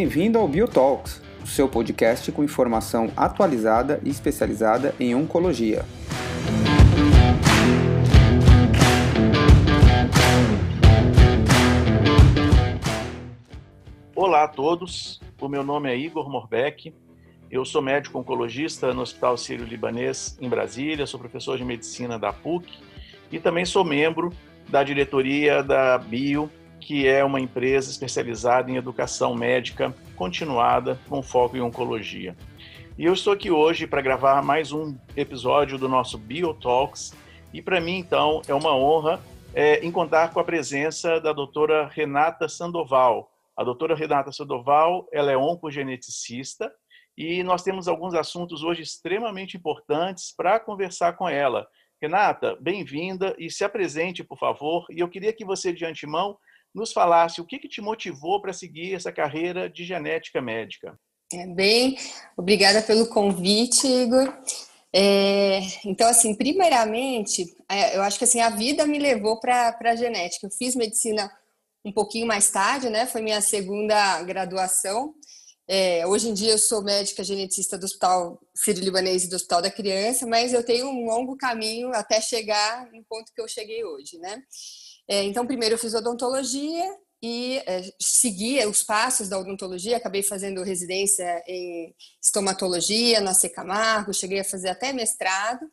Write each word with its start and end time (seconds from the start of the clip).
Bem-vindo 0.00 0.38
ao 0.38 0.46
Biotalks, 0.46 1.20
o 1.42 1.46
seu 1.48 1.68
podcast 1.68 2.30
com 2.30 2.44
informação 2.44 3.10
atualizada 3.16 4.00
e 4.04 4.08
especializada 4.08 4.94
em 5.00 5.12
oncologia. 5.12 5.84
Olá 14.14 14.44
a 14.44 14.48
todos, 14.48 15.20
o 15.40 15.48
meu 15.48 15.64
nome 15.64 15.90
é 15.90 15.96
Igor 15.98 16.30
Morbeck, 16.30 16.94
eu 17.50 17.64
sou 17.64 17.82
médico 17.82 18.20
oncologista 18.20 18.94
no 18.94 19.02
Hospital 19.02 19.36
Sírio-Libanês 19.36 20.38
em 20.40 20.48
Brasília, 20.48 21.08
sou 21.08 21.18
professor 21.18 21.58
de 21.58 21.64
medicina 21.64 22.16
da 22.16 22.32
PUC 22.32 22.72
e 23.32 23.40
também 23.40 23.64
sou 23.64 23.84
membro 23.84 24.32
da 24.68 24.84
diretoria 24.84 25.60
da 25.60 25.98
Bio 25.98 26.48
que 26.80 27.06
é 27.06 27.24
uma 27.24 27.40
empresa 27.40 27.90
especializada 27.90 28.70
em 28.70 28.76
educação 28.76 29.34
médica 29.34 29.94
continuada 30.16 30.98
com 31.08 31.22
foco 31.22 31.56
em 31.56 31.60
oncologia. 31.60 32.36
E 32.98 33.04
eu 33.04 33.12
estou 33.12 33.32
aqui 33.32 33.50
hoje 33.50 33.86
para 33.86 34.02
gravar 34.02 34.42
mais 34.42 34.72
um 34.72 34.96
episódio 35.16 35.78
do 35.78 35.88
nosso 35.88 36.18
BioTalks. 36.18 37.14
E 37.52 37.62
para 37.62 37.80
mim, 37.80 37.98
então, 37.98 38.42
é 38.48 38.54
uma 38.54 38.74
honra 38.74 39.20
é, 39.54 39.84
em 39.84 39.90
contar 39.92 40.32
com 40.32 40.40
a 40.40 40.44
presença 40.44 41.20
da 41.20 41.32
doutora 41.32 41.88
Renata 41.88 42.48
Sandoval. 42.48 43.30
A 43.56 43.64
doutora 43.64 43.94
Renata 43.94 44.32
Sandoval 44.32 45.08
ela 45.12 45.30
é 45.30 45.36
oncogeneticista 45.36 46.72
e 47.16 47.42
nós 47.42 47.62
temos 47.62 47.88
alguns 47.88 48.14
assuntos 48.14 48.62
hoje 48.62 48.82
extremamente 48.82 49.56
importantes 49.56 50.32
para 50.36 50.60
conversar 50.60 51.14
com 51.14 51.28
ela. 51.28 51.66
Renata, 52.00 52.56
bem-vinda 52.60 53.34
e 53.38 53.50
se 53.50 53.64
apresente, 53.64 54.22
por 54.22 54.38
favor. 54.38 54.86
E 54.90 55.00
eu 55.00 55.08
queria 55.08 55.32
que 55.32 55.44
você, 55.44 55.72
de 55.72 55.84
antemão, 55.84 56.38
nos 56.74 56.92
falasse 56.92 57.40
o 57.40 57.44
que, 57.44 57.58
que 57.58 57.68
te 57.68 57.80
motivou 57.80 58.40
para 58.40 58.52
seguir 58.52 58.94
essa 58.94 59.12
carreira 59.12 59.68
de 59.68 59.84
genética 59.84 60.40
médica. 60.40 60.98
É, 61.32 61.46
bem, 61.46 61.96
obrigada 62.36 62.80
pelo 62.82 63.06
convite, 63.08 63.86
Igor. 63.86 64.32
É, 64.92 65.60
então, 65.84 66.08
assim, 66.08 66.34
primeiramente, 66.34 67.44
é, 67.68 67.96
eu 67.96 68.02
acho 68.02 68.18
que 68.18 68.24
assim, 68.24 68.40
a 68.40 68.50
vida 68.50 68.86
me 68.86 68.98
levou 68.98 69.38
para 69.38 69.76
a 69.78 69.96
genética. 69.96 70.46
Eu 70.46 70.50
fiz 70.50 70.74
medicina 70.74 71.30
um 71.84 71.92
pouquinho 71.92 72.26
mais 72.26 72.50
tarde, 72.50 72.88
né? 72.88 73.06
Foi 73.06 73.20
minha 73.20 73.40
segunda 73.40 74.22
graduação. 74.22 75.14
É, 75.70 76.06
hoje 76.06 76.30
em 76.30 76.34
dia 76.34 76.52
eu 76.52 76.58
sou 76.58 76.82
médica 76.82 77.22
geneticista 77.22 77.76
do 77.76 77.84
Hospital 77.84 78.40
Sírio-Libanês 78.54 79.24
e 79.24 79.28
do 79.28 79.36
Hospital 79.36 79.60
da 79.60 79.70
Criança, 79.70 80.26
mas 80.26 80.54
eu 80.54 80.64
tenho 80.64 80.86
um 80.86 81.04
longo 81.04 81.36
caminho 81.36 81.92
até 81.92 82.22
chegar 82.22 82.90
no 82.90 83.04
ponto 83.04 83.30
que 83.34 83.40
eu 83.40 83.46
cheguei 83.46 83.84
hoje, 83.84 84.16
né? 84.18 84.42
É, 85.08 85.24
então, 85.24 85.46
primeiro 85.46 85.74
eu 85.74 85.78
fiz 85.78 85.94
odontologia 85.94 86.84
e 87.22 87.56
é, 87.66 87.82
segui 88.00 88.64
os 88.66 88.82
passos 88.82 89.28
da 89.28 89.38
odontologia, 89.38 89.96
acabei 89.96 90.22
fazendo 90.22 90.62
residência 90.62 91.42
em 91.46 91.94
estomatologia 92.22 93.20
na 93.20 93.34
Secamargo, 93.34 94.14
cheguei 94.14 94.40
a 94.40 94.44
fazer 94.44 94.68
até 94.68 94.92
mestrado. 94.92 95.66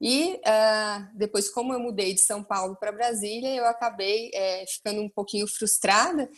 E 0.00 0.34
uh, 0.34 1.18
depois, 1.18 1.48
como 1.48 1.72
eu 1.72 1.80
mudei 1.80 2.14
de 2.14 2.20
São 2.20 2.42
Paulo 2.42 2.76
para 2.76 2.92
Brasília, 2.92 3.54
eu 3.54 3.66
acabei 3.66 4.30
é, 4.32 4.64
ficando 4.66 5.02
um 5.02 5.08
pouquinho 5.08 5.46
frustrada 5.48 6.28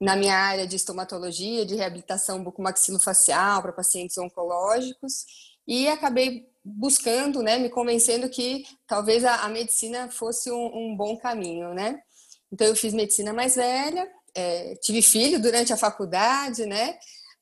na 0.00 0.16
minha 0.16 0.34
área 0.34 0.66
de 0.66 0.76
estomatologia, 0.76 1.66
de 1.66 1.74
reabilitação 1.74 2.42
bucomaxilofacial 2.42 3.62
para 3.62 3.72
pacientes 3.72 4.16
oncológicos, 4.16 5.24
e 5.66 5.88
acabei 5.88 6.49
buscando, 6.64 7.42
né, 7.42 7.58
me 7.58 7.70
convencendo 7.70 8.28
que 8.28 8.64
talvez 8.86 9.24
a, 9.24 9.36
a 9.36 9.48
medicina 9.48 10.10
fosse 10.10 10.50
um, 10.50 10.70
um, 10.74 10.96
bom 10.96 11.16
caminho, 11.16 11.72
né? 11.72 12.00
Então 12.52 12.66
eu 12.66 12.76
fiz 12.76 12.92
medicina 12.92 13.32
mais 13.32 13.56
velha, 13.56 14.08
é, 14.34 14.74
tive 14.76 15.02
filho 15.02 15.40
durante 15.40 15.72
a 15.72 15.76
faculdade, 15.76 16.66
né? 16.66 16.98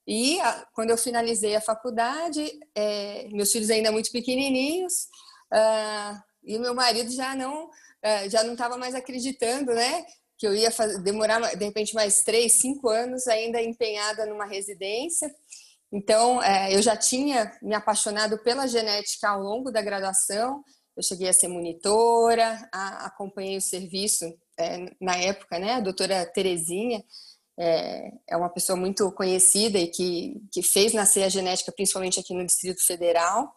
E 0.06 0.40
a, 0.40 0.66
quando 0.72 0.90
eu 0.90 0.98
finalizei 0.98 1.56
a 1.56 1.60
faculdade, 1.60 2.50
é, 2.74 3.28
meus 3.30 3.52
filhos 3.52 3.70
ainda 3.70 3.92
muito 3.92 4.10
pequenininhos, 4.10 5.08
uh, 5.52 6.18
e 6.44 6.58
meu 6.58 6.74
marido 6.74 7.10
já 7.10 7.34
não 7.34 7.66
uh, 7.66 8.30
já 8.30 8.42
não 8.42 8.52
estava 8.52 8.76
mais 8.76 8.94
acreditando, 8.94 9.74
né? 9.74 10.04
Que 10.38 10.46
eu 10.46 10.54
ia 10.54 10.70
fazer, 10.70 11.02
demorar 11.02 11.40
de 11.56 11.64
repente 11.64 11.94
mais 11.94 12.22
três, 12.22 12.60
cinco 12.60 12.88
anos 12.88 13.26
ainda 13.26 13.60
empenhada 13.60 14.24
numa 14.26 14.46
residência. 14.46 15.30
Então, 15.90 16.42
é, 16.42 16.74
eu 16.74 16.82
já 16.82 16.96
tinha 16.96 17.50
me 17.62 17.74
apaixonado 17.74 18.38
pela 18.38 18.66
genética 18.66 19.28
ao 19.30 19.40
longo 19.40 19.70
da 19.70 19.80
graduação. 19.80 20.62
Eu 20.96 21.02
cheguei 21.02 21.28
a 21.28 21.32
ser 21.32 21.48
monitora, 21.48 22.68
a, 22.72 23.06
acompanhei 23.06 23.56
o 23.56 23.62
serviço 23.62 24.24
é, 24.58 24.90
na 25.00 25.16
época, 25.16 25.58
né? 25.58 25.74
A 25.74 25.80
doutora 25.80 26.26
Terezinha 26.26 27.02
é, 27.58 28.12
é, 28.28 28.36
uma 28.36 28.48
pessoa 28.48 28.78
muito 28.78 29.10
conhecida 29.12 29.78
e 29.78 29.88
que, 29.88 30.40
que 30.52 30.62
fez 30.62 30.92
nascer 30.94 31.24
a 31.24 31.28
genética, 31.28 31.72
principalmente 31.72 32.20
aqui 32.20 32.32
no 32.32 32.46
Distrito 32.46 32.84
Federal. 32.86 33.52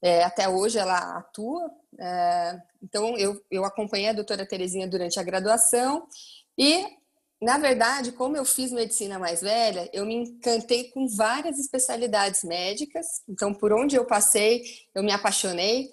É, 0.00 0.22
até 0.22 0.48
hoje 0.48 0.78
ela 0.78 1.18
atua. 1.18 1.70
É, 1.98 2.58
então, 2.82 3.16
eu, 3.18 3.40
eu 3.50 3.64
acompanhei 3.64 4.08
a 4.08 4.12
doutora 4.12 4.46
Terezinha 4.46 4.86
durante 4.86 5.18
a 5.18 5.22
graduação 5.22 6.06
e 6.56 6.86
na 7.42 7.58
verdade, 7.58 8.12
como 8.12 8.36
eu 8.36 8.44
fiz 8.44 8.70
medicina 8.70 9.18
mais 9.18 9.40
velha, 9.40 9.90
eu 9.92 10.06
me 10.06 10.14
encantei 10.14 10.92
com 10.92 11.08
várias 11.08 11.58
especialidades 11.58 12.44
médicas. 12.44 13.04
Então, 13.28 13.52
por 13.52 13.72
onde 13.72 13.96
eu 13.96 14.04
passei, 14.04 14.62
eu 14.94 15.02
me 15.02 15.10
apaixonei. 15.10 15.90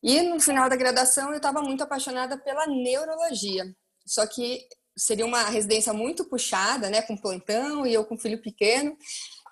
E 0.00 0.22
no 0.22 0.38
final 0.38 0.70
da 0.70 0.76
graduação, 0.76 1.30
eu 1.30 1.38
estava 1.38 1.60
muito 1.60 1.82
apaixonada 1.82 2.38
pela 2.38 2.68
neurologia. 2.68 3.64
Só 4.06 4.24
que 4.28 4.64
seria 4.96 5.26
uma 5.26 5.42
residência 5.42 5.92
muito 5.92 6.24
puxada, 6.28 6.88
né, 6.88 7.02
com 7.02 7.16
plantão 7.16 7.84
e 7.84 7.92
eu 7.92 8.04
com 8.04 8.16
filho 8.16 8.40
pequeno. 8.40 8.96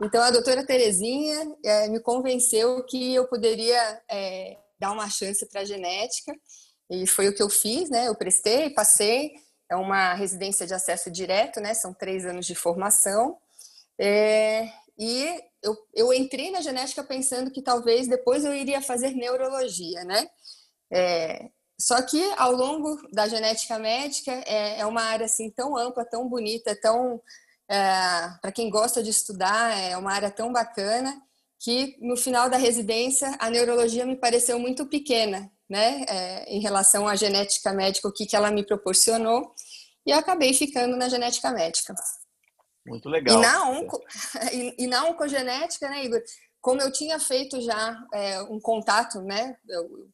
Então, 0.00 0.22
a 0.22 0.30
doutora 0.30 0.64
Terezinha 0.64 1.52
é, 1.64 1.88
me 1.88 1.98
convenceu 1.98 2.84
que 2.84 3.12
eu 3.12 3.26
poderia 3.26 4.00
é, 4.08 4.56
dar 4.78 4.92
uma 4.92 5.10
chance 5.10 5.44
para 5.48 5.62
a 5.62 5.64
genética. 5.64 6.32
E 6.88 7.08
foi 7.08 7.28
o 7.28 7.34
que 7.34 7.42
eu 7.42 7.50
fiz, 7.50 7.90
né? 7.90 8.06
Eu 8.06 8.14
prestei, 8.14 8.70
passei 8.70 9.32
é 9.70 9.76
uma 9.76 10.14
residência 10.14 10.66
de 10.66 10.74
acesso 10.74 11.10
direto, 11.10 11.60
né? 11.60 11.72
São 11.74 11.94
três 11.94 12.26
anos 12.26 12.44
de 12.44 12.56
formação. 12.56 13.38
É, 13.98 14.68
e 14.98 15.40
eu, 15.62 15.76
eu 15.94 16.12
entrei 16.12 16.50
na 16.50 16.60
genética 16.60 17.04
pensando 17.04 17.50
que 17.50 17.62
talvez 17.62 18.08
depois 18.08 18.44
eu 18.44 18.52
iria 18.52 18.82
fazer 18.82 19.12
neurologia, 19.12 20.04
né? 20.04 20.28
É, 20.92 21.48
só 21.80 22.02
que 22.02 22.20
ao 22.36 22.52
longo 22.52 23.00
da 23.12 23.28
genética 23.28 23.78
médica 23.78 24.32
é, 24.44 24.80
é, 24.80 24.86
uma 24.86 25.02
área 25.02 25.26
assim 25.26 25.48
tão 25.50 25.76
ampla, 25.76 26.04
tão 26.04 26.28
bonita, 26.28 26.78
tão 26.80 27.22
é, 27.70 27.78
para 28.42 28.52
quem 28.52 28.68
gosta 28.68 29.02
de 29.02 29.10
estudar 29.10 29.76
é 29.78 29.96
uma 29.96 30.12
área 30.12 30.30
tão 30.30 30.52
bacana 30.52 31.22
que 31.60 31.96
no 32.00 32.16
final 32.16 32.50
da 32.50 32.56
residência 32.56 33.34
a 33.38 33.48
neurologia 33.48 34.04
me 34.04 34.16
pareceu 34.16 34.58
muito 34.58 34.86
pequena 34.86 35.50
né, 35.70 36.04
é, 36.08 36.44
em 36.52 36.58
relação 36.58 37.06
à 37.06 37.14
genética 37.14 37.72
médica, 37.72 38.08
o 38.08 38.12
que, 38.12 38.26
que 38.26 38.34
ela 38.34 38.50
me 38.50 38.66
proporcionou, 38.66 39.54
e 40.04 40.10
eu 40.10 40.18
acabei 40.18 40.52
ficando 40.52 40.96
na 40.96 41.08
genética 41.08 41.52
médica. 41.52 41.94
Muito 42.84 43.08
legal. 43.08 43.38
E 43.38 43.40
na, 43.40 43.70
onco, 43.70 44.02
e, 44.52 44.74
e 44.84 44.86
na 44.88 45.04
oncogenética, 45.04 45.88
né, 45.88 46.04
Igor, 46.04 46.20
como 46.60 46.82
eu 46.82 46.90
tinha 46.90 47.20
feito 47.20 47.60
já 47.60 47.96
é, 48.12 48.42
um 48.42 48.58
contato, 48.58 49.22
né, 49.22 49.56
eu, 49.68 50.08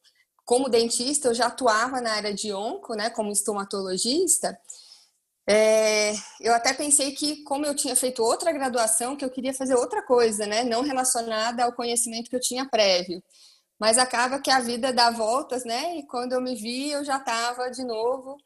como 0.44 0.68
dentista, 0.68 1.28
eu 1.28 1.34
já 1.34 1.46
atuava 1.46 2.00
na 2.02 2.12
área 2.12 2.34
de 2.34 2.52
onco, 2.52 2.94
né, 2.94 3.08
como 3.08 3.32
estomatologista, 3.32 4.56
é, 5.48 6.12
eu 6.40 6.52
até 6.52 6.74
pensei 6.74 7.12
que, 7.12 7.42
como 7.44 7.64
eu 7.64 7.74
tinha 7.74 7.96
feito 7.96 8.22
outra 8.22 8.52
graduação, 8.52 9.16
que 9.16 9.24
eu 9.24 9.30
queria 9.30 9.54
fazer 9.54 9.74
outra 9.74 10.02
coisa, 10.02 10.44
né, 10.46 10.64
não 10.64 10.82
relacionada 10.82 11.64
ao 11.64 11.72
conhecimento 11.72 12.28
que 12.28 12.36
eu 12.36 12.40
tinha 12.40 12.68
prévio. 12.68 13.22
Mas 13.78 13.98
acaba 13.98 14.40
que 14.40 14.50
a 14.50 14.60
vida 14.60 14.92
dá 14.92 15.10
voltas, 15.10 15.64
né? 15.64 15.96
E 15.96 16.06
quando 16.06 16.32
eu 16.32 16.40
me 16.40 16.54
vi, 16.54 16.90
eu 16.90 17.04
já 17.04 17.18
estava 17.18 17.70
de 17.70 17.84
novo 17.84 18.36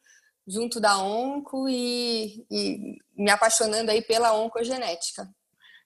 junto 0.46 0.80
da 0.80 0.98
onco 0.98 1.68
e, 1.68 2.44
e 2.50 2.98
me 3.16 3.30
apaixonando 3.30 3.90
aí 3.90 4.02
pela 4.02 4.34
oncogenética. 4.34 5.28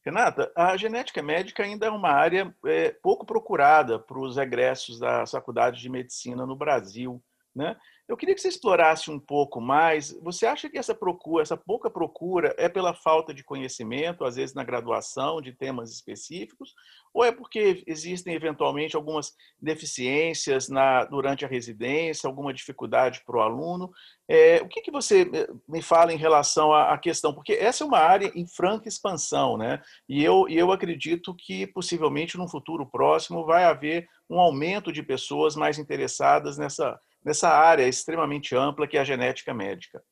Renata, 0.05 0.53
a 0.55 0.77
genética 0.77 1.23
médica 1.23 1.63
ainda 1.63 1.87
é 1.87 1.91
uma 1.91 2.11
área 2.11 2.55
é, 2.67 2.91
pouco 3.03 3.25
procurada 3.25 3.99
para 3.99 4.19
os 4.19 4.37
egressos 4.37 4.99
das 4.99 5.31
faculdades 5.31 5.81
de 5.81 5.89
medicina 5.89 6.45
no 6.47 6.57
Brasil. 6.57 7.23
Né? 7.55 7.77
Eu 8.07 8.19
queria 8.19 8.35
que 8.35 8.41
você 8.41 8.49
explorasse 8.49 9.11
um 9.11 9.19
pouco 9.19 9.63
mais. 9.63 10.11
Você 10.23 10.45
acha 10.45 10.69
que 10.69 10.77
essa 10.77 10.95
procura, 10.95 11.43
essa 11.43 11.57
pouca 11.57 11.89
procura, 11.91 12.55
é 12.59 12.69
pela 12.69 12.93
falta 12.93 13.33
de 13.33 13.43
conhecimento, 13.43 14.25
às 14.25 14.37
vezes 14.37 14.55
na 14.55 14.63
graduação, 14.63 15.41
de 15.41 15.53
temas 15.53 15.91
específicos, 15.91 16.75
ou 17.15 17.25
é 17.25 17.33
porque 17.33 17.83
existem 17.87 18.35
eventualmente 18.35 18.95
algumas 18.95 19.33
deficiências 19.59 20.69
na, 20.69 21.07
durante 21.07 21.47
a 21.47 21.49
residência, 21.49 22.29
alguma 22.29 22.53
dificuldade 22.53 23.23
para 23.25 23.39
o 23.39 23.41
aluno? 23.41 23.91
É, 24.29 24.61
o 24.63 24.69
que, 24.69 24.83
que 24.83 24.91
você 24.91 25.23
eh, 25.23 25.49
me 25.67 25.81
fala 25.81 26.13
em 26.13 26.19
relação 26.19 26.75
à, 26.75 26.93
à, 26.93 26.99
questão? 26.99 27.33
Porque 27.33 27.55
essa 27.55 27.85
é 27.85 27.87
uma 27.87 28.01
área 28.01 28.31
em 28.35 28.47
franca 28.47 28.87
expansão, 28.87 29.57
né? 29.57 29.83
E 30.07 30.23
eu, 30.23 30.47
eu 30.51 30.71
acredito 30.73 31.35
que 31.35 31.67
possivelmente 31.69 32.37
no 32.37 32.49
futuro 32.49 32.85
próximo 32.85 33.47
vai 33.47 33.65
haver 33.65 34.07
um 34.29 34.39
aumento 34.39 34.93
de 34.93 35.03
pessoas 35.03 35.57
mais 35.57 35.79
interessadas 35.79 36.59
nessa 36.59 37.01
nessa 37.25 37.49
área 37.49 37.89
extremamente 37.89 38.55
ampla 38.55 38.87
que 38.87 38.97
é 38.97 39.01
a 39.01 39.05
genética 39.05 39.55
médica. 39.55 40.03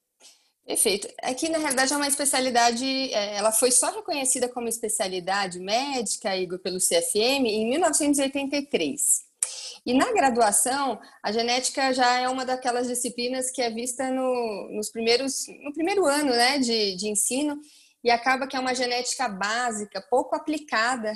Perfeito. 0.64 1.08
Aqui, 1.22 1.48
na 1.48 1.58
realidade, 1.58 1.92
é 1.92 1.96
uma 1.96 2.06
especialidade, 2.06 2.84
é, 2.84 3.36
ela 3.36 3.50
foi 3.50 3.72
só 3.72 3.90
reconhecida 3.90 4.48
como 4.48 4.68
especialidade 4.68 5.58
médica, 5.58 6.36
Igor, 6.36 6.60
pelo 6.60 6.78
CFM 6.78 7.46
em 7.46 7.68
1983. 7.68 9.32
E 9.84 9.92
na 9.92 10.12
graduação, 10.12 11.00
a 11.20 11.32
genética 11.32 11.92
já 11.92 12.20
é 12.20 12.28
uma 12.28 12.44
daquelas 12.44 12.86
disciplinas 12.86 13.50
que 13.50 13.60
é 13.60 13.70
vista 13.70 14.08
no, 14.10 14.70
nos 14.72 14.88
primeiros, 14.88 15.46
no 15.64 15.72
primeiro 15.72 16.06
ano 16.06 16.30
né, 16.30 16.58
de, 16.58 16.94
de 16.94 17.08
ensino, 17.08 17.58
e 18.04 18.10
acaba 18.10 18.46
que 18.46 18.56
é 18.56 18.60
uma 18.60 18.74
genética 18.74 19.28
básica, 19.28 20.04
pouco 20.08 20.36
aplicada 20.36 21.12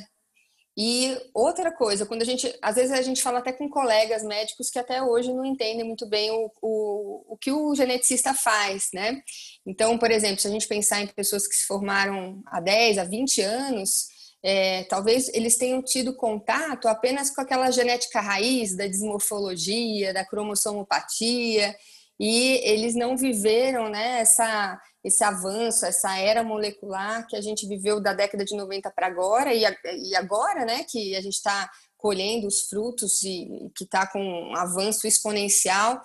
e 0.77 1.17
outra 1.33 1.73
coisa, 1.73 2.05
quando 2.05 2.21
a 2.21 2.25
gente, 2.25 2.55
às 2.61 2.75
vezes 2.75 2.93
a 2.93 3.01
gente 3.01 3.23
fala 3.23 3.39
até 3.39 3.51
com 3.51 3.67
colegas 3.67 4.23
médicos 4.23 4.69
que 4.69 4.79
até 4.79 5.03
hoje 5.03 5.33
não 5.33 5.45
entendem 5.45 5.85
muito 5.85 6.07
bem 6.07 6.31
o, 6.31 6.51
o, 6.61 7.35
o 7.35 7.37
que 7.39 7.51
o 7.51 7.75
geneticista 7.75 8.35
faz, 8.35 8.89
né? 8.93 9.23
Então, 9.65 9.97
por 9.97 10.11
exemplo, 10.11 10.39
se 10.39 10.49
a 10.49 10.51
gente 10.51 10.69
pensar 10.69 11.01
em 11.01 11.07
pessoas 11.07 11.47
que 11.47 11.55
se 11.55 11.67
formaram 11.67 12.43
há 12.47 12.61
10, 12.61 12.99
há 12.99 13.05
20 13.05 13.41
anos, 13.41 14.09
é, 14.43 14.85
talvez 14.85 15.29
eles 15.33 15.57
tenham 15.57 15.83
tido 15.83 16.15
contato 16.15 16.89
apenas 16.89 17.31
com 17.31 17.41
aquela 17.41 17.71
genética 17.71 18.21
raiz 18.21 18.77
da 18.77 18.87
dismorfologia, 18.87 20.13
da 20.13 20.27
cromossomopatia, 20.27 21.75
e 22.21 22.61
eles 22.63 22.95
não 22.95 23.17
viveram 23.17 23.89
né, 23.89 24.21
essa, 24.21 24.79
esse 25.07 25.23
avanço, 25.23 25.87
essa 25.87 26.19
era 26.19 26.43
molecular 26.43 27.27
que 27.29 27.37
a 27.37 27.41
gente 27.41 27.67
viveu 27.67 28.01
da 28.01 28.13
década 28.13 28.45
de 28.45 28.57
90 28.57 28.91
para 28.91 29.07
agora, 29.07 29.55
e, 29.55 29.63
e 29.63 30.17
agora 30.17 30.65
né, 30.65 30.85
que 30.89 31.15
a 31.15 31.21
gente 31.21 31.35
está 31.35 31.71
colhendo 31.97 32.49
os 32.49 32.63
frutos 32.63 33.23
e 33.23 33.71
que 33.77 33.85
está 33.85 34.05
com 34.07 34.21
um 34.21 34.57
avanço 34.57 35.07
exponencial, 35.07 36.01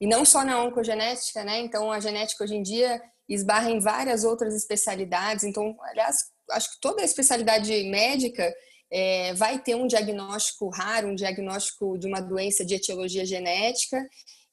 e 0.00 0.06
não 0.06 0.24
só 0.24 0.44
na 0.44 0.62
oncogenética, 0.62 1.42
né? 1.42 1.60
Então, 1.60 1.90
a 1.90 1.98
genética 1.98 2.44
hoje 2.44 2.54
em 2.54 2.62
dia 2.62 3.00
esbarra 3.28 3.70
em 3.70 3.80
várias 3.80 4.22
outras 4.22 4.54
especialidades. 4.54 5.44
Então, 5.44 5.76
aliás, 5.82 6.16
acho 6.50 6.74
que 6.74 6.80
toda 6.80 7.02
a 7.02 7.04
especialidade 7.04 7.72
médica 7.84 8.52
é, 8.90 9.34
vai 9.34 9.58
ter 9.58 9.74
um 9.74 9.86
diagnóstico 9.86 10.68
raro, 10.68 11.08
um 11.08 11.14
diagnóstico 11.14 11.98
de 11.98 12.06
uma 12.06 12.20
doença 12.20 12.64
de 12.64 12.74
etiologia 12.74 13.24
genética, 13.24 14.04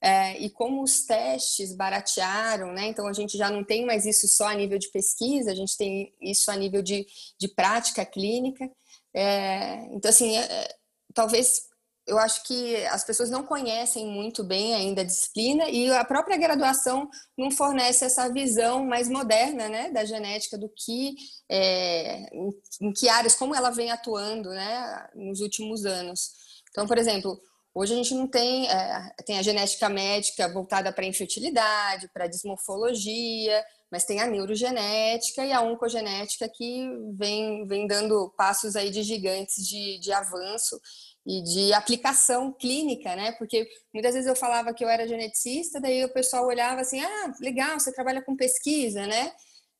é, 0.01 0.39
e 0.39 0.49
como 0.49 0.81
os 0.81 1.05
testes 1.05 1.75
baratearam, 1.75 2.73
né? 2.73 2.87
Então 2.87 3.07
a 3.07 3.13
gente 3.13 3.37
já 3.37 3.49
não 3.49 3.63
tem 3.63 3.85
mais 3.85 4.05
isso 4.05 4.27
só 4.27 4.47
a 4.47 4.55
nível 4.55 4.79
de 4.79 4.89
pesquisa, 4.89 5.51
a 5.51 5.55
gente 5.55 5.77
tem 5.77 6.13
isso 6.19 6.49
a 6.49 6.55
nível 6.55 6.81
de, 6.81 7.05
de 7.39 7.47
prática 7.47 8.05
clínica. 8.05 8.69
É, 9.13 9.85
então, 9.93 10.09
assim, 10.09 10.37
é, 10.37 10.41
é 10.41 10.75
talvez 11.13 11.69
eu 12.07 12.17
acho 12.17 12.43
que 12.43 12.75
as 12.87 13.03
pessoas 13.03 13.29
não 13.29 13.43
conhecem 13.43 14.07
muito 14.07 14.43
bem 14.43 14.73
ainda 14.73 15.01
a 15.01 15.05
disciplina 15.05 15.69
e 15.69 15.89
a 15.91 16.03
própria 16.03 16.35
graduação 16.35 17.09
não 17.37 17.51
fornece 17.51 18.03
essa 18.03 18.27
visão 18.29 18.85
mais 18.85 19.07
moderna, 19.07 19.69
né, 19.69 19.91
da 19.91 20.03
genética, 20.03 20.57
do 20.57 20.67
que, 20.69 21.15
é, 21.47 22.35
em, 22.35 22.49
em 22.81 22.91
que 22.91 23.07
áreas, 23.07 23.35
como 23.35 23.55
ela 23.55 23.69
vem 23.69 23.91
atuando, 23.91 24.49
né, 24.49 25.09
nos 25.15 25.41
últimos 25.41 25.85
anos. 25.85 26.31
Então, 26.71 26.87
por 26.87 26.97
exemplo, 26.97 27.39
Hoje 27.73 27.93
a 27.93 27.95
gente 27.95 28.13
não 28.13 28.27
tem, 28.27 28.69
é, 28.69 29.13
tem 29.25 29.39
a 29.39 29.41
genética 29.41 29.87
médica 29.87 30.51
voltada 30.51 30.91
para 30.91 31.05
infertilidade, 31.05 32.09
para 32.13 32.27
dismorfologia, 32.27 33.63
mas 33.89 34.03
tem 34.03 34.19
a 34.19 34.27
neurogenética 34.27 35.45
e 35.45 35.53
a 35.53 35.61
oncogenética 35.61 36.49
que 36.49 36.89
vem, 37.13 37.65
vem 37.67 37.87
dando 37.87 38.33
passos 38.37 38.75
aí 38.75 38.89
de 38.89 39.03
gigantes 39.03 39.65
de, 39.67 39.99
de 39.99 40.11
avanço 40.11 40.79
e 41.25 41.41
de 41.43 41.73
aplicação 41.73 42.51
clínica, 42.51 43.15
né? 43.15 43.31
Porque 43.33 43.65
muitas 43.93 44.13
vezes 44.15 44.27
eu 44.27 44.35
falava 44.35 44.73
que 44.73 44.83
eu 44.83 44.89
era 44.89 45.07
geneticista, 45.07 45.79
daí 45.79 46.03
o 46.03 46.13
pessoal 46.13 46.47
olhava 46.47 46.81
assim, 46.81 46.99
ah, 46.99 47.33
legal, 47.39 47.79
você 47.79 47.93
trabalha 47.93 48.21
com 48.21 48.35
pesquisa, 48.35 49.07
né? 49.07 49.31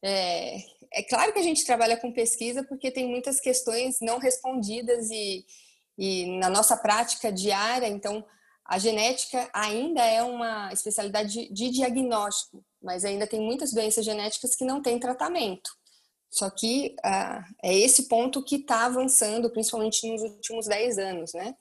É, 0.03 0.57
é 0.93 1.03
claro 1.03 1.33
que 1.33 1.39
a 1.39 1.43
gente 1.43 1.65
trabalha 1.65 1.97
com 1.97 2.11
pesquisa 2.11 2.63
porque 2.63 2.91
tem 2.91 3.07
muitas 3.07 3.39
questões 3.39 3.97
não 4.01 4.17
respondidas 4.17 5.09
e, 5.09 5.45
e 5.97 6.37
na 6.39 6.49
nossa 6.49 6.75
prática 6.77 7.31
diária, 7.31 7.87
então, 7.87 8.25
a 8.65 8.77
genética 8.77 9.49
ainda 9.53 10.01
é 10.03 10.23
uma 10.23 10.71
especialidade 10.71 11.51
de, 11.51 11.69
diagnóstico, 11.69 12.63
mas 12.81 13.03
ainda 13.03 13.27
tem 13.27 13.41
muitas 13.41 13.73
doenças 13.73 14.05
genéticas 14.05 14.55
que 14.55 14.65
não 14.65 14.81
têm 14.81 14.99
tratamento. 14.99 15.69
Só 16.29 16.49
que 16.49 16.95
ah, 17.03 17.43
é 17.61 17.77
esse 17.77 18.07
ponto 18.07 18.43
que 18.43 18.55
está 18.55 18.85
avançando, 18.85 19.51
principalmente 19.51 20.09
nos 20.09 20.21
últimos 20.21 20.67
10 20.67 20.97
anos, 20.97 21.33
né? 21.33 21.53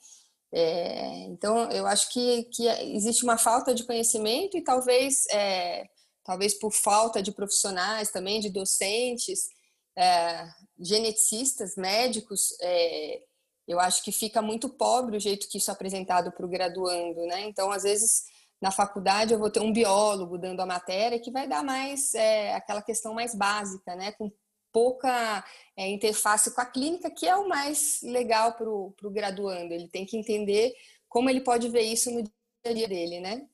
É, 0.52 1.24
então, 1.24 1.70
eu 1.70 1.86
acho 1.86 2.12
que, 2.12 2.44
que 2.44 2.66
existe 2.94 3.24
uma 3.24 3.38
falta 3.38 3.74
de 3.74 3.84
conhecimento 3.84 4.56
e 4.56 4.62
talvez, 4.62 5.26
é, 5.30 5.88
talvez 6.24 6.54
por 6.54 6.72
falta 6.72 7.22
de 7.22 7.32
profissionais 7.32 8.10
também, 8.10 8.40
de 8.40 8.50
docentes, 8.50 9.48
é, 9.96 10.48
geneticistas, 10.78 11.76
médicos, 11.76 12.56
é, 12.60 13.22
eu 13.70 13.78
acho 13.78 14.02
que 14.02 14.10
fica 14.10 14.42
muito 14.42 14.68
pobre 14.68 15.16
o 15.16 15.20
jeito 15.20 15.48
que 15.48 15.58
isso 15.58 15.70
é 15.70 15.74
apresentado 15.74 16.32
para 16.32 16.44
o 16.44 16.48
graduando, 16.48 17.24
né? 17.26 17.42
Então, 17.42 17.70
às 17.70 17.84
vezes, 17.84 18.24
na 18.60 18.72
faculdade 18.72 19.32
eu 19.32 19.38
vou 19.38 19.48
ter 19.48 19.60
um 19.60 19.72
biólogo 19.72 20.36
dando 20.36 20.60
a 20.60 20.66
matéria 20.66 21.20
que 21.20 21.30
vai 21.30 21.46
dar 21.46 21.62
mais 21.62 22.12
é, 22.14 22.52
aquela 22.54 22.82
questão 22.82 23.14
mais 23.14 23.32
básica, 23.32 23.94
né? 23.94 24.10
Com 24.12 24.32
pouca 24.72 25.44
é, 25.76 25.88
interface 25.88 26.52
com 26.52 26.60
a 26.60 26.66
clínica, 26.66 27.10
que 27.10 27.28
é 27.28 27.36
o 27.36 27.48
mais 27.48 28.00
legal 28.02 28.54
para 28.54 28.68
o 28.68 28.94
graduando. 29.04 29.72
Ele 29.72 29.86
tem 29.86 30.04
que 30.04 30.16
entender 30.16 30.74
como 31.08 31.30
ele 31.30 31.40
pode 31.40 31.68
ver 31.68 31.82
isso 31.82 32.10
no 32.10 32.22
dia 32.22 32.32
a 32.66 32.72
dia 32.72 32.88
dele, 32.88 33.20
né? 33.20 33.46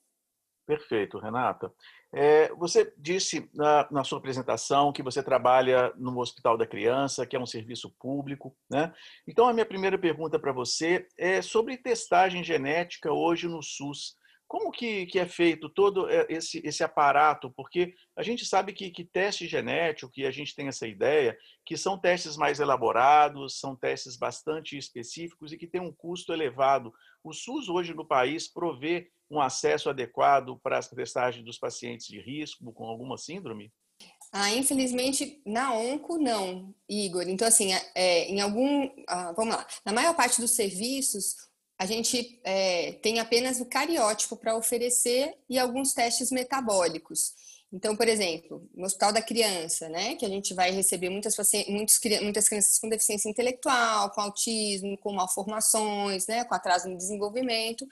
Perfeito, 0.67 1.19
Renata. 1.19 1.71
É, 2.19 2.49
você 2.55 2.91
disse 2.97 3.47
na, 3.53 3.87
na, 3.91 4.03
sua 4.03 4.17
apresentação 4.17 4.91
que 4.91 5.03
você 5.03 5.23
trabalha 5.23 5.93
no 5.99 6.19
Hospital 6.19 6.57
da 6.57 6.67
Criança, 6.67 7.27
que 7.27 7.37
é 7.37 7.39
um 7.39 7.45
serviço 7.45 7.95
público, 8.01 8.57
né? 8.71 8.91
Então, 9.29 9.47
a 9.47 9.53
minha 9.53 9.67
primeira 9.67 9.99
pergunta 9.99 10.39
para 10.39 10.51
você 10.51 11.07
é 11.19 11.43
sobre 11.43 11.77
testagem 11.77 12.43
genética 12.43 13.13
hoje 13.13 13.47
no 13.47 13.63
SUS. 13.63 14.17
Como 14.49 14.71
que, 14.71 15.05
que 15.05 15.19
é 15.19 15.27
feito 15.27 15.69
todo 15.69 16.09
é, 16.09 16.27
esse, 16.31 16.63
esse 16.65 16.83
aparato? 16.83 17.51
Porque 17.51 17.93
a 18.17 18.23
gente 18.23 18.47
sabe 18.47 18.73
que, 18.73 18.91
que 18.91 19.05
teste 19.05 19.47
genético, 19.47 20.11
que 20.11 20.25
a 20.25 20.31
gente 20.31 20.57
tem 20.57 20.69
essa 20.69 20.89
ideia, 20.89 21.37
que 21.67 21.77
são 21.77 21.99
testes 21.99 22.35
mais 22.35 22.61
elaborados, 22.61 23.61
são 23.61 23.77
testes 23.77 24.17
bastante 24.17 24.79
específicos 24.79 25.53
e 25.53 25.59
que 25.59 25.67
têm 25.67 25.83
um 25.83 25.93
custo 25.93 26.33
elevado. 26.33 26.95
O 27.23 27.35
SUS 27.35 27.69
hoje 27.69 27.93
no 27.93 28.07
país 28.07 28.49
provê 28.49 29.11
um 29.31 29.41
acesso 29.41 29.91
adequado 29.91 30.59
para 30.63 30.79
as 30.79 30.89
testagens 30.89 31.45
dos 31.45 31.59
pacientes 31.59 32.07
de 32.07 32.21
risco 32.21 32.73
com 32.73 32.85
alguma 32.85 33.17
síndrome? 33.19 33.73
Ah, 34.33 34.53
infelizmente, 34.53 35.41
na 35.47 35.73
onco, 35.73 36.19
não, 36.19 36.75
Igor. 36.89 37.23
Então, 37.29 37.49
assim, 37.49 37.73
é, 37.73 37.91
é 37.95 38.29
em 38.29 38.41
algum. 38.41 38.91
Ah, 39.09 39.33
vamos 39.33 39.55
lá. 39.55 39.67
Na 39.85 39.93
maior 39.93 40.15
parte 40.15 40.41
dos 40.41 40.51
serviços, 40.51 41.37
a 41.79 41.87
gente 41.87 42.41
é, 42.45 42.93
tem 43.03 43.19
apenas 43.19 43.61
o 43.61 43.67
cariótipo 43.67 44.37
para 44.37 44.57
oferecer 44.57 45.35
e 45.49 45.59
alguns 45.59 45.93
testes 45.93 46.31
metabólicos. 46.31 47.35
Então, 47.73 47.97
por 47.97 48.07
exemplo, 48.09 48.69
no 48.75 48.87
Hospital 48.87 49.13
da 49.13 49.21
Criança, 49.21 49.89
né, 49.89 50.15
que 50.15 50.25
a 50.25 50.29
gente 50.29 50.55
vai 50.55 50.71
receber 50.71 51.11
muitas, 51.11 51.37
muitos, 51.69 52.01
muitas 52.23 52.49
crianças 52.49 52.79
com 52.79 52.89
deficiência 52.89 53.29
intelectual, 53.29 54.11
com 54.11 54.21
autismo, 54.21 54.97
com 54.99 55.13
malformações, 55.13 56.27
né, 56.27 56.45
com 56.45 56.55
atraso 56.55 56.89
no 56.89 56.97
desenvolvimento, 56.97 57.87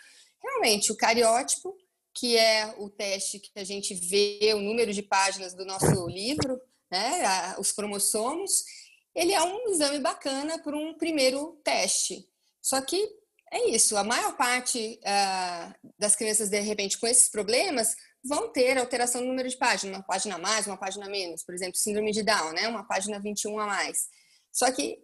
realmente 0.45 0.93
o 0.93 0.97
cariótipo, 0.97 1.75
que 2.15 2.37
é 2.37 2.75
o 2.79 2.89
teste 2.89 3.41
que 3.41 3.51
a 3.57 3.65
gente 3.65 3.95
vê 3.95 4.53
o 4.55 4.61
número 4.61 4.93
de 4.93 5.03
páginas 5.03 5.55
do 5.55 5.65
nosso 5.65 6.07
livro, 6.07 6.61
né, 6.91 7.57
os 7.59 7.73
cromossomos, 7.73 8.63
ele 9.15 9.33
é 9.33 9.43
um 9.43 9.69
exame 9.69 9.99
bacana 9.99 10.63
para 10.63 10.77
um 10.77 10.95
primeiro 10.95 11.61
teste. 11.65 12.29
Só 12.61 12.81
que 12.81 13.09
é 13.53 13.71
isso, 13.71 13.97
a 13.97 14.05
maior 14.05 14.37
parte 14.37 14.99
uh, 15.01 15.91
das 15.99 16.17
crianças, 16.17 16.49
de 16.49 16.61
repente, 16.61 16.99
com 16.99 17.07
esses 17.07 17.31
problemas, 17.31 17.95
vão 18.25 18.51
ter 18.51 18.79
alteração 18.79 19.21
no 19.21 19.29
número 19.29 19.49
de 19.49 19.57
páginas, 19.57 19.97
uma 19.97 20.05
página 20.05 20.37
a 20.37 20.39
mais, 20.39 20.67
uma 20.67 20.77
página 20.77 21.07
a 21.07 21.09
menos, 21.09 21.45
por 21.45 21.55
exemplo, 21.55 21.77
síndrome 21.77 22.11
de 22.11 22.23
Down, 22.23 22.53
né, 22.53 22.69
uma 22.69 22.87
página 22.87 23.21
21 23.21 23.59
a 23.59 23.67
mais. 23.67 24.09
Só 24.53 24.71
que 24.73 24.99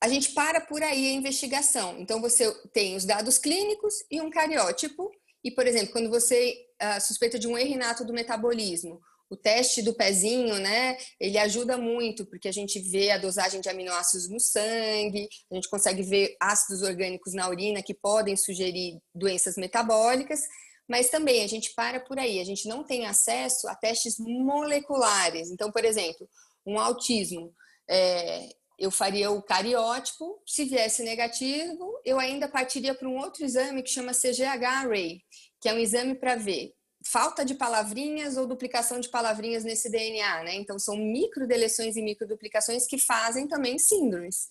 a 0.00 0.08
gente 0.08 0.32
para 0.32 0.60
por 0.60 0.82
aí 0.82 1.10
a 1.10 1.12
investigação. 1.12 1.98
Então, 1.98 2.20
você 2.20 2.50
tem 2.72 2.96
os 2.96 3.04
dados 3.04 3.38
clínicos 3.38 3.94
e 4.10 4.20
um 4.20 4.30
cariótipo. 4.30 5.10
E, 5.44 5.50
por 5.50 5.66
exemplo, 5.66 5.92
quando 5.92 6.08
você 6.08 6.56
uh, 6.82 7.00
suspeita 7.00 7.38
de 7.38 7.46
um 7.46 7.56
erro 7.56 8.04
do 8.06 8.12
metabolismo, 8.12 9.00
o 9.30 9.36
teste 9.36 9.80
do 9.80 9.94
pezinho, 9.94 10.56
né, 10.56 10.98
ele 11.20 11.38
ajuda 11.38 11.76
muito, 11.76 12.26
porque 12.26 12.48
a 12.48 12.52
gente 12.52 12.80
vê 12.80 13.12
a 13.12 13.18
dosagem 13.18 13.60
de 13.60 13.68
aminoácidos 13.68 14.28
no 14.28 14.40
sangue, 14.40 15.28
a 15.50 15.54
gente 15.54 15.70
consegue 15.70 16.02
ver 16.02 16.36
ácidos 16.40 16.82
orgânicos 16.82 17.32
na 17.32 17.48
urina 17.48 17.80
que 17.80 17.94
podem 17.94 18.36
sugerir 18.36 18.98
doenças 19.14 19.56
metabólicas, 19.56 20.40
mas 20.88 21.10
também 21.10 21.44
a 21.44 21.46
gente 21.46 21.72
para 21.74 22.00
por 22.00 22.18
aí, 22.18 22.40
a 22.40 22.44
gente 22.44 22.66
não 22.66 22.82
tem 22.82 23.06
acesso 23.06 23.68
a 23.68 23.76
testes 23.76 24.16
moleculares. 24.18 25.48
Então, 25.48 25.70
por 25.70 25.84
exemplo, 25.84 26.28
um 26.66 26.80
autismo, 26.80 27.54
é, 27.88 28.48
eu 28.80 28.90
faria 28.90 29.30
o 29.30 29.42
cariótipo, 29.42 30.42
se 30.46 30.64
viesse 30.64 31.02
negativo, 31.02 32.00
eu 32.04 32.18
ainda 32.18 32.48
partiria 32.48 32.94
para 32.94 33.06
um 33.06 33.18
outro 33.18 33.44
exame 33.44 33.82
que 33.82 33.90
chama 33.90 34.12
CGH 34.14 34.64
Array, 34.64 35.20
que 35.60 35.68
é 35.68 35.74
um 35.74 35.78
exame 35.78 36.14
para 36.14 36.34
ver 36.34 36.74
falta 37.06 37.44
de 37.44 37.54
palavrinhas 37.54 38.36
ou 38.36 38.46
duplicação 38.46 39.00
de 39.00 39.08
palavrinhas 39.08 39.64
nesse 39.64 39.90
DNA, 39.90 40.44
né? 40.44 40.54
Então, 40.54 40.78
são 40.78 40.96
microdeleções 40.96 41.96
e 41.96 42.02
microduplicações 42.02 42.86
que 42.86 42.98
fazem 42.98 43.48
também 43.48 43.78
síndromes 43.78 44.48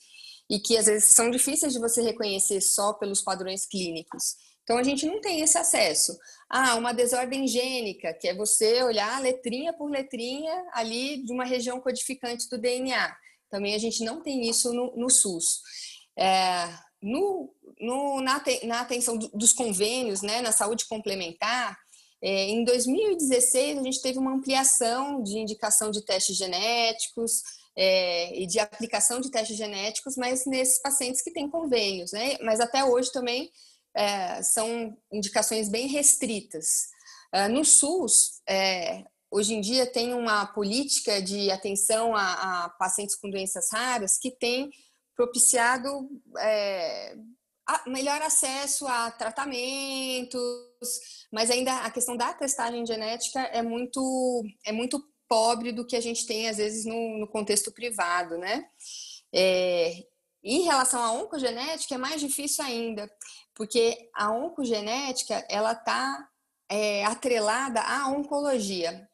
e 0.50 0.60
que 0.60 0.78
às 0.78 0.88
vezes 0.88 1.14
são 1.14 1.30
difíceis 1.30 1.74
de 1.74 1.80
você 1.80 2.02
reconhecer 2.02 2.60
só 2.62 2.94
pelos 2.94 3.22
padrões 3.22 3.68
clínicos. 3.68 4.36
Então, 4.64 4.78
a 4.78 4.84
gente 4.84 5.06
não 5.06 5.22
tem 5.22 5.42
esse 5.42 5.58
acesso. 5.58 6.18
Ah, 6.50 6.76
uma 6.76 6.92
desordem 6.92 7.48
gênica, 7.48 8.14
que 8.14 8.28
é 8.28 8.36
você 8.36 8.84
olhar 8.84 9.22
letrinha 9.22 9.74
por 9.74 9.90
letrinha 9.90 10.66
ali 10.74 11.24
de 11.24 11.32
uma 11.32 11.46
região 11.46 11.80
codificante 11.80 12.50
do 12.50 12.58
DNA. 12.58 13.16
Também 13.50 13.76
a 13.76 13.80
gente 13.80 14.04
não 14.04 14.22
tem 14.22 14.50
isso 14.50 14.74
no, 14.74 14.96
no 14.96 15.10
SUS. 15.10 15.62
É, 16.18 16.70
no, 17.02 17.54
no, 17.80 18.22
na, 18.22 18.44
na 18.64 18.82
atenção 18.82 19.18
dos 19.18 19.54
convênios, 19.54 20.22
né, 20.22 20.42
na 20.42 20.52
saúde 20.52 20.88
complementar, 20.88 21.78
é, 22.22 22.50
em 22.50 22.64
2016, 22.66 23.78
a 23.78 23.84
gente 23.84 24.02
teve 24.02 24.20
uma 24.20 24.34
ampliação 24.34 25.24
de 25.24 25.38
indicação 25.38 25.90
de 25.90 26.04
testes 26.04 26.36
genéticos 26.36 27.42
é, 27.78 28.38
e 28.38 28.46
de 28.46 28.60
aplicação 28.60 29.22
de 29.22 29.32
testes 29.32 29.56
genéticos, 29.56 30.18
mas 30.18 30.46
nesses 30.46 30.82
pacientes 30.82 31.22
que 31.22 31.32
têm 31.32 31.50
convênios, 31.50 32.12
né? 32.12 32.38
Mas 32.42 32.60
até 32.60 32.84
hoje 32.84 33.10
também 33.12 33.50
é, 33.96 34.44
são 34.44 34.98
indicações 35.12 35.70
bem 35.70 35.88
restritas. 35.88 36.88
É, 37.32 37.48
no 37.48 37.64
SUS, 37.64 38.42
é, 38.48 39.06
hoje 39.32 39.54
em 39.54 39.62
dia 39.62 39.86
tem 39.86 40.14
uma 40.14 40.46
política 40.48 41.22
de 41.22 41.52
atenção 41.52 42.16
a, 42.16 42.66
a 42.66 42.70
pacientes 42.70 43.16
com 43.16 43.30
doenças 43.30 43.70
raras 43.72 44.18
que 44.18 44.32
tem 44.32 44.70
propiciado 45.16 46.10
é, 46.40 47.16
melhor 47.88 48.22
acesso 48.22 48.88
a 48.88 49.12
tratamentos, 49.12 50.40
mas 51.32 51.52
ainda 51.52 51.76
a 51.80 51.92
questão 51.92 52.16
da 52.16 52.34
testagem 52.34 52.86
genética 52.86 53.40
é 53.42 53.62
muito, 53.62 54.44
é 54.66 54.72
muito 54.72 55.04
pobre 55.28 55.72
do 55.72 55.86
que 55.86 55.96
a 55.96 56.02
gente 56.02 56.26
tem, 56.26 56.50
às 56.50 56.58
vezes, 56.58 56.86
no, 56.86 57.20
no 57.20 57.28
contexto 57.28 57.72
privado, 57.72 58.38
né? 58.38 58.66
É, 59.34 59.94
em 60.44 60.62
relação 60.62 61.02
à 61.02 61.12
oncogenética, 61.12 61.96
é 61.96 61.98
mais 61.98 62.22
difícil 62.22 62.64
ainda, 62.64 63.12
porque 63.54 64.10
a 64.16 64.32
oncogenética, 64.32 65.46
ela 65.50 65.74
está 65.74 66.28
é, 66.70 67.04
atrelada 67.06 67.82
à 67.82 68.08
oncologia. 68.08 69.09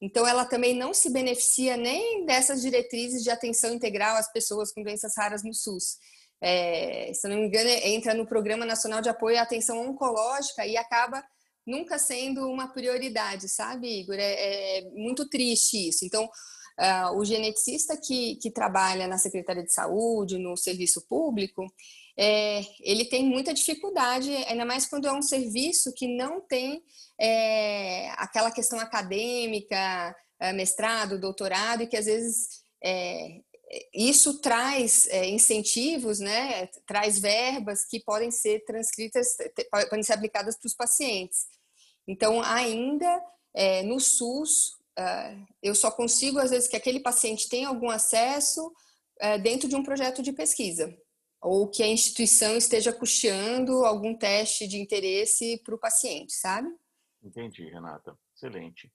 Então, 0.00 0.26
ela 0.26 0.44
também 0.44 0.74
não 0.74 0.92
se 0.92 1.10
beneficia 1.10 1.76
nem 1.76 2.24
dessas 2.24 2.60
diretrizes 2.60 3.22
de 3.22 3.30
atenção 3.30 3.72
integral 3.72 4.16
às 4.16 4.32
pessoas 4.32 4.72
com 4.72 4.82
doenças 4.82 5.14
raras 5.16 5.42
no 5.42 5.54
SUS 5.54 5.98
é, 6.42 7.12
se 7.14 7.28
não 7.28 7.36
me 7.36 7.46
engano, 7.46 7.70
entra 7.84 8.12
no 8.12 8.26
Programa 8.26 8.66
Nacional 8.66 9.00
de 9.00 9.08
Apoio 9.08 9.38
à 9.38 9.42
Atenção 9.42 9.80
Oncológica 9.88 10.66
e 10.66 10.76
acaba 10.76 11.24
nunca 11.64 11.98
sendo 11.98 12.48
uma 12.48 12.66
prioridade, 12.66 13.48
sabe, 13.48 14.00
Igor? 14.00 14.16
É, 14.18 14.78
é 14.78 14.90
muito 14.90 15.28
triste 15.28 15.88
isso. 15.88 16.04
Então, 16.04 16.24
uh, 16.24 17.16
o 17.16 17.24
geneticista 17.24 17.96
que, 17.96 18.34
que 18.42 18.50
trabalha 18.50 19.06
na 19.06 19.18
Secretaria 19.18 19.62
de 19.62 19.72
Saúde, 19.72 20.36
no 20.36 20.56
serviço 20.56 21.06
público, 21.06 21.64
é, 22.18 22.62
ele 22.80 23.06
tem 23.06 23.24
muita 23.24 23.54
dificuldade, 23.54 24.30
ainda 24.46 24.64
mais 24.64 24.86
quando 24.86 25.08
é 25.08 25.12
um 25.12 25.22
serviço 25.22 25.92
que 25.94 26.06
não 26.06 26.40
tem 26.40 26.82
é, 27.18 28.10
aquela 28.16 28.50
questão 28.50 28.78
acadêmica, 28.78 30.14
é, 30.38 30.52
mestrado, 30.52 31.20
doutorado, 31.20 31.82
e 31.82 31.86
que 31.86 31.96
às 31.96 32.06
vezes 32.06 32.62
é, 32.84 33.40
isso 33.94 34.40
traz 34.40 35.06
é, 35.06 35.28
incentivos, 35.28 36.18
né, 36.18 36.66
traz 36.86 37.18
verbas 37.18 37.84
que 37.84 38.00
podem 38.00 38.30
ser 38.30 38.64
transcritas, 38.64 39.36
podem 39.88 40.02
ser 40.02 40.14
aplicadas 40.14 40.58
para 40.58 40.66
os 40.66 40.74
pacientes. 40.74 41.46
Então, 42.06 42.42
ainda 42.42 43.22
é, 43.54 43.82
no 43.82 44.00
SUS, 44.00 44.72
eu 45.62 45.74
só 45.74 45.90
consigo, 45.90 46.38
às 46.38 46.50
vezes, 46.50 46.68
que 46.68 46.76
aquele 46.76 47.00
paciente 47.00 47.48
tenha 47.48 47.68
algum 47.68 47.88
acesso 47.88 48.70
dentro 49.42 49.66
de 49.66 49.74
um 49.74 49.82
projeto 49.82 50.22
de 50.22 50.32
pesquisa, 50.32 50.94
ou 51.42 51.68
que 51.68 51.82
a 51.82 51.88
instituição 51.88 52.56
esteja 52.56 52.92
custeando 52.92 53.84
algum 53.84 54.16
teste 54.16 54.66
de 54.68 54.78
interesse 54.78 55.60
para 55.64 55.74
o 55.74 55.78
paciente, 55.78 56.32
sabe? 56.32 56.68
Entendi, 57.22 57.64
Renata. 57.68 58.16
Excelente. 58.34 58.90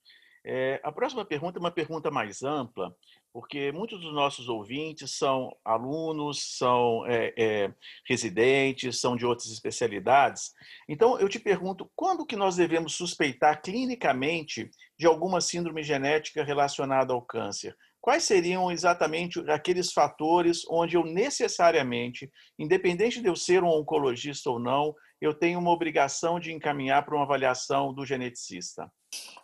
É, 0.46 0.80
a 0.82 0.94
próxima 0.94 1.26
pergunta 1.26 1.58
é 1.58 1.60
uma 1.60 1.72
pergunta 1.72 2.10
mais 2.10 2.42
ampla, 2.42 2.96
porque 3.34 3.70
muitos 3.74 4.00
dos 4.00 4.14
nossos 4.14 4.48
ouvintes 4.48 5.12
são 5.12 5.54
alunos, 5.64 6.58
são 6.58 7.06
é, 7.06 7.34
é, 7.38 7.74
residentes, 8.08 9.00
são 9.00 9.18
de 9.18 9.26
outras 9.26 9.52
especialidades. 9.52 10.54
Então, 10.88 11.20
eu 11.20 11.28
te 11.28 11.38
pergunto, 11.38 11.92
quando 11.94 12.26
que 12.26 12.38
nós 12.38 12.56
devemos 12.56 12.96
suspeitar 12.96 13.62
clinicamente 13.62 14.72
de 14.98 15.06
alguma 15.06 15.42
síndrome 15.42 15.84
genética 15.84 16.46
relacionada 16.46 17.12
ao 17.12 17.22
câncer? 17.22 17.78
Quais 18.02 18.24
seriam 18.24 18.72
exatamente 18.72 19.40
aqueles 19.50 19.92
fatores 19.92 20.62
onde 20.70 20.96
eu 20.96 21.04
necessariamente, 21.04 22.30
independente 22.58 23.22
de 23.22 23.28
eu 23.28 23.36
ser 23.36 23.64
um 23.64 23.70
oncologista 23.70 24.50
ou 24.50 24.60
não, 24.60 24.94
eu 25.20 25.34
tenho 25.34 25.60
uma 25.60 25.72
obrigação 25.72 26.40
de 26.40 26.54
encaminhar 26.54 27.04
para 27.04 27.16
uma 27.16 27.24
avaliação 27.24 27.94
do 27.94 28.06
geneticista? 28.06 28.90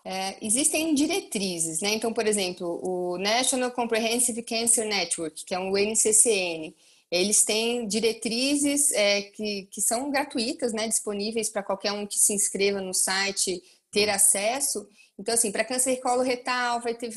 É, 0.05 0.37
existem 0.45 0.93
diretrizes, 0.93 1.81
né? 1.81 1.93
Então, 1.93 2.13
por 2.13 2.27
exemplo, 2.27 2.79
o 2.83 3.17
National 3.17 3.71
Comprehensive 3.71 4.43
Cancer 4.43 4.85
Network, 4.85 5.45
que 5.45 5.55
é 5.55 5.59
um 5.59 5.75
NCCN, 5.77 6.75
eles 7.09 7.43
têm 7.43 7.87
diretrizes 7.87 8.91
é, 8.91 9.21
que, 9.21 9.67
que 9.71 9.81
são 9.81 10.09
gratuitas, 10.09 10.73
né? 10.73 10.87
Disponíveis 10.87 11.49
para 11.49 11.63
qualquer 11.63 11.91
um 11.91 12.05
que 12.05 12.17
se 12.17 12.33
inscreva 12.33 12.81
no 12.81 12.93
site 12.93 13.61
ter 13.91 14.09
acesso. 14.09 14.87
Então, 15.17 15.33
assim, 15.33 15.51
para 15.51 15.63
câncer 15.63 15.97
coloretal 15.97 16.81
vai 16.81 16.95
ter 16.95 17.11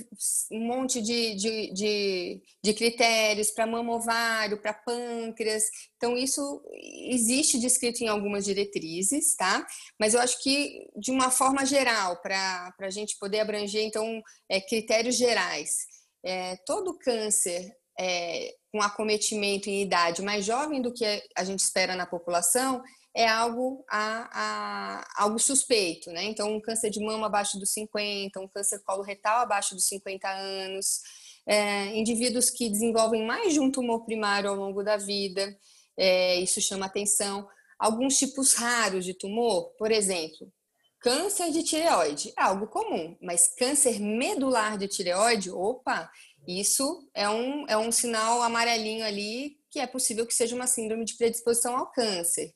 um 0.52 0.66
monte 0.66 1.00
de, 1.00 1.34
de, 1.34 1.72
de, 1.72 2.42
de 2.62 2.74
critérios, 2.74 3.50
para 3.50 3.66
mama 3.66 3.94
ovário, 3.94 4.60
para 4.60 4.74
pâncreas. 4.74 5.64
Então, 5.96 6.16
isso 6.16 6.62
existe 7.08 7.58
descrito 7.58 8.04
em 8.04 8.08
algumas 8.08 8.44
diretrizes, 8.44 9.34
tá? 9.34 9.66
Mas 9.98 10.14
eu 10.14 10.20
acho 10.20 10.42
que, 10.42 10.86
de 10.96 11.10
uma 11.10 11.30
forma 11.30 11.64
geral, 11.64 12.20
para 12.20 12.74
a 12.80 12.90
gente 12.90 13.18
poder 13.18 13.40
abranger, 13.40 13.82
então, 13.82 14.22
é, 14.48 14.60
critérios 14.60 15.16
gerais. 15.16 15.86
É, 16.24 16.56
todo 16.66 16.98
câncer 16.98 17.72
é, 17.98 18.54
com 18.72 18.82
acometimento 18.82 19.70
em 19.70 19.82
idade 19.82 20.22
mais 20.22 20.44
jovem 20.44 20.82
do 20.82 20.92
que 20.92 21.04
a 21.36 21.44
gente 21.44 21.60
espera 21.60 21.96
na 21.96 22.04
população, 22.04 22.82
é 23.16 23.26
algo, 23.26 23.82
a, 23.88 24.28
a, 24.30 25.22
algo 25.22 25.38
suspeito, 25.38 26.10
né? 26.10 26.24
Então, 26.24 26.54
um 26.54 26.60
câncer 26.60 26.90
de 26.90 27.00
mama 27.00 27.28
abaixo 27.28 27.58
dos 27.58 27.72
50, 27.72 28.38
um 28.38 28.46
câncer 28.46 28.78
coloretal 28.80 29.40
abaixo 29.40 29.74
dos 29.74 29.88
50 29.88 30.28
anos, 30.28 31.00
é, 31.46 31.96
indivíduos 31.96 32.50
que 32.50 32.68
desenvolvem 32.68 33.24
mais 33.24 33.54
de 33.54 33.60
um 33.60 33.72
tumor 33.72 34.04
primário 34.04 34.50
ao 34.50 34.56
longo 34.56 34.82
da 34.82 34.98
vida, 34.98 35.58
é, 35.96 36.38
isso 36.40 36.60
chama 36.60 36.84
atenção. 36.84 37.48
Alguns 37.78 38.18
tipos 38.18 38.52
raros 38.52 39.02
de 39.02 39.14
tumor, 39.14 39.70
por 39.78 39.90
exemplo, 39.90 40.52
câncer 41.00 41.50
de 41.50 41.62
tireoide, 41.62 42.34
é 42.38 42.42
algo 42.42 42.66
comum, 42.66 43.16
mas 43.22 43.48
câncer 43.48 43.98
medular 43.98 44.76
de 44.76 44.88
tireoide, 44.88 45.50
opa, 45.50 46.10
isso 46.46 47.08
é 47.14 47.26
um, 47.30 47.66
é 47.66 47.78
um 47.78 47.90
sinal 47.90 48.42
amarelinho 48.42 49.06
ali 49.06 49.56
que 49.70 49.80
é 49.80 49.86
possível 49.86 50.26
que 50.26 50.34
seja 50.34 50.54
uma 50.54 50.66
síndrome 50.66 51.06
de 51.06 51.16
predisposição 51.16 51.76
ao 51.78 51.90
câncer 51.90 52.52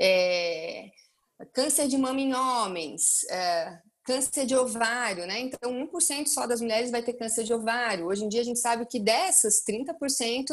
é, 0.00 0.90
câncer 1.52 1.88
de 1.88 1.96
mama 1.98 2.20
em 2.20 2.34
homens, 2.34 3.24
é, 3.30 3.78
câncer 4.04 4.46
de 4.46 4.54
ovário, 4.54 5.26
né? 5.26 5.40
Então, 5.40 5.72
1% 5.72 6.26
só 6.26 6.46
das 6.46 6.60
mulheres 6.60 6.90
vai 6.90 7.02
ter 7.02 7.14
câncer 7.14 7.44
de 7.44 7.54
ovário. 7.54 8.06
Hoje 8.06 8.24
em 8.24 8.28
dia, 8.28 8.40
a 8.40 8.44
gente 8.44 8.60
sabe 8.60 8.86
que 8.86 9.00
dessas, 9.00 9.62
30% 9.64 10.46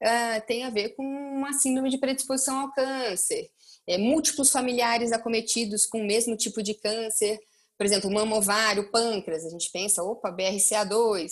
é, 0.00 0.40
tem 0.40 0.64
a 0.64 0.70
ver 0.70 0.90
com 0.90 1.04
uma 1.04 1.52
síndrome 1.52 1.90
de 1.90 1.98
predisposição 1.98 2.60
ao 2.60 2.72
câncer. 2.72 3.48
É, 3.86 3.96
múltiplos 3.96 4.50
familiares 4.50 5.12
acometidos 5.12 5.86
com 5.86 6.00
o 6.00 6.06
mesmo 6.06 6.36
tipo 6.36 6.62
de 6.62 6.74
câncer, 6.74 7.40
por 7.76 7.86
exemplo, 7.86 8.10
mama, 8.10 8.36
ovário, 8.36 8.90
pâncreas, 8.90 9.46
a 9.46 9.50
gente 9.50 9.70
pensa, 9.70 10.02
opa, 10.02 10.32
BRCA2, 10.32 11.30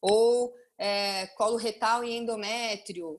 ou 0.00 0.52
é, 0.78 1.26
colo 1.38 1.56
retal 1.56 2.04
e 2.04 2.14
endométrio, 2.14 3.18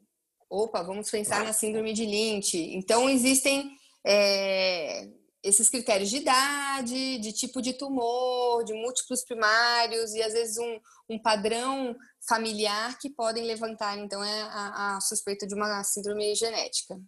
opa, 0.49 0.83
vamos 0.83 1.09
pensar 1.09 1.43
na 1.43 1.53
síndrome 1.53 1.93
de 1.93 2.05
Lynch. 2.05 2.57
Então, 2.57 3.09
existem 3.09 3.69
é, 4.05 5.09
esses 5.43 5.69
critérios 5.69 6.09
de 6.09 6.17
idade, 6.17 7.17
de 7.19 7.31
tipo 7.31 7.61
de 7.61 7.73
tumor, 7.73 8.63
de 8.63 8.73
múltiplos 8.73 9.23
primários 9.23 10.13
e 10.13 10.21
às 10.21 10.33
vezes 10.33 10.57
um, 10.57 10.79
um 11.09 11.19
padrão 11.19 11.95
familiar 12.27 12.97
que 12.99 13.09
podem 13.09 13.45
levantar, 13.45 13.97
então, 13.97 14.23
é 14.23 14.41
a, 14.43 14.97
a 14.97 15.01
suspeita 15.01 15.47
de 15.47 15.55
uma 15.55 15.83
síndrome 15.83 16.35
genética. 16.35 16.99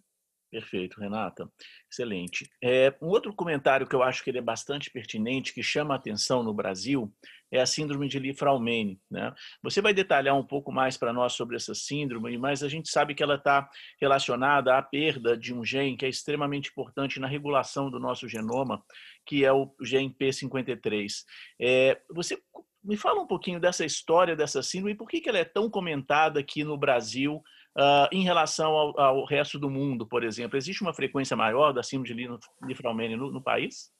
Perfeito, 0.50 1.00
Renata. 1.00 1.48
Excelente. 1.90 2.50
É, 2.62 2.92
um 3.00 3.06
outro 3.06 3.32
comentário 3.32 3.86
que 3.86 3.94
eu 3.94 4.02
acho 4.02 4.24
que 4.24 4.30
ele 4.30 4.38
é 4.38 4.42
bastante 4.42 4.90
pertinente, 4.90 5.54
que 5.54 5.62
chama 5.62 5.94
a 5.94 5.96
atenção 5.96 6.42
no 6.42 6.52
Brasil, 6.52 7.12
é 7.50 7.60
a 7.60 7.66
síndrome 7.66 8.08
de 8.08 8.18
Li-Fraumeni. 8.18 9.00
Né? 9.10 9.32
Você 9.62 9.80
vai 9.80 9.92
detalhar 9.92 10.36
um 10.36 10.44
pouco 10.44 10.70
mais 10.72 10.96
para 10.96 11.12
nós 11.12 11.32
sobre 11.32 11.56
essa 11.56 11.74
síndrome, 11.74 12.36
mas 12.38 12.62
a 12.62 12.68
gente 12.68 12.88
sabe 12.88 13.14
que 13.14 13.22
ela 13.22 13.36
está 13.36 13.68
relacionada 14.00 14.76
à 14.76 14.82
perda 14.82 15.36
de 15.36 15.52
um 15.52 15.64
gene 15.64 15.96
que 15.96 16.06
é 16.06 16.08
extremamente 16.08 16.70
importante 16.70 17.18
na 17.18 17.26
regulação 17.26 17.90
do 17.90 17.98
nosso 17.98 18.28
genoma, 18.28 18.82
que 19.26 19.44
é 19.44 19.52
o 19.52 19.74
gene 19.82 20.14
P53. 20.18 21.24
É, 21.60 22.00
você 22.10 22.38
me 22.82 22.96
fala 22.96 23.20
um 23.20 23.26
pouquinho 23.26 23.60
dessa 23.60 23.84
história 23.84 24.34
dessa 24.34 24.62
síndrome 24.62 24.92
e 24.92 24.96
por 24.96 25.08
que, 25.08 25.20
que 25.20 25.28
ela 25.28 25.38
é 25.38 25.44
tão 25.44 25.68
comentada 25.68 26.40
aqui 26.40 26.64
no 26.64 26.78
Brasil 26.78 27.42
uh, 27.76 28.08
em 28.12 28.22
relação 28.22 28.72
ao, 28.72 28.98
ao, 28.98 29.24
resto 29.24 29.58
do 29.58 29.70
mundo, 29.70 30.06
por 30.06 30.24
exemplo. 30.24 30.56
Existe 30.56 30.82
uma 30.82 30.94
frequência 30.94 31.36
maior 31.36 31.72
da 31.72 31.82
síndrome 31.82 32.14
de 32.14 32.38
Li-Fraumeni 32.66 33.16
no, 33.16 33.30
no 33.30 33.42
país? 33.42 33.90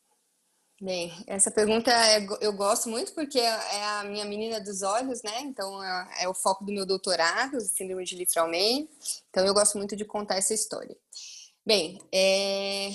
Bem, 0.83 1.13
essa 1.27 1.51
pergunta 1.51 1.91
é, 1.91 2.27
eu 2.41 2.55
gosto 2.55 2.89
muito 2.89 3.13
porque 3.13 3.39
é, 3.39 3.43
é 3.43 3.85
a 3.85 4.05
minha 4.05 4.25
menina 4.25 4.59
dos 4.59 4.81
olhos, 4.81 5.23
né? 5.23 5.43
Então 5.43 5.85
é, 5.85 6.23
é 6.23 6.29
o 6.29 6.33
foco 6.33 6.65
do 6.65 6.73
meu 6.73 6.87
doutorado, 6.87 7.61
síndrome 7.61 8.03
de 8.03 8.17
Li-Fraumeni. 8.17 8.89
Então 9.29 9.45
eu 9.45 9.53
gosto 9.53 9.77
muito 9.77 9.95
de 9.95 10.07
contar 10.07 10.37
essa 10.37 10.55
história. 10.55 10.97
Bem, 11.67 12.01
é, 12.11 12.93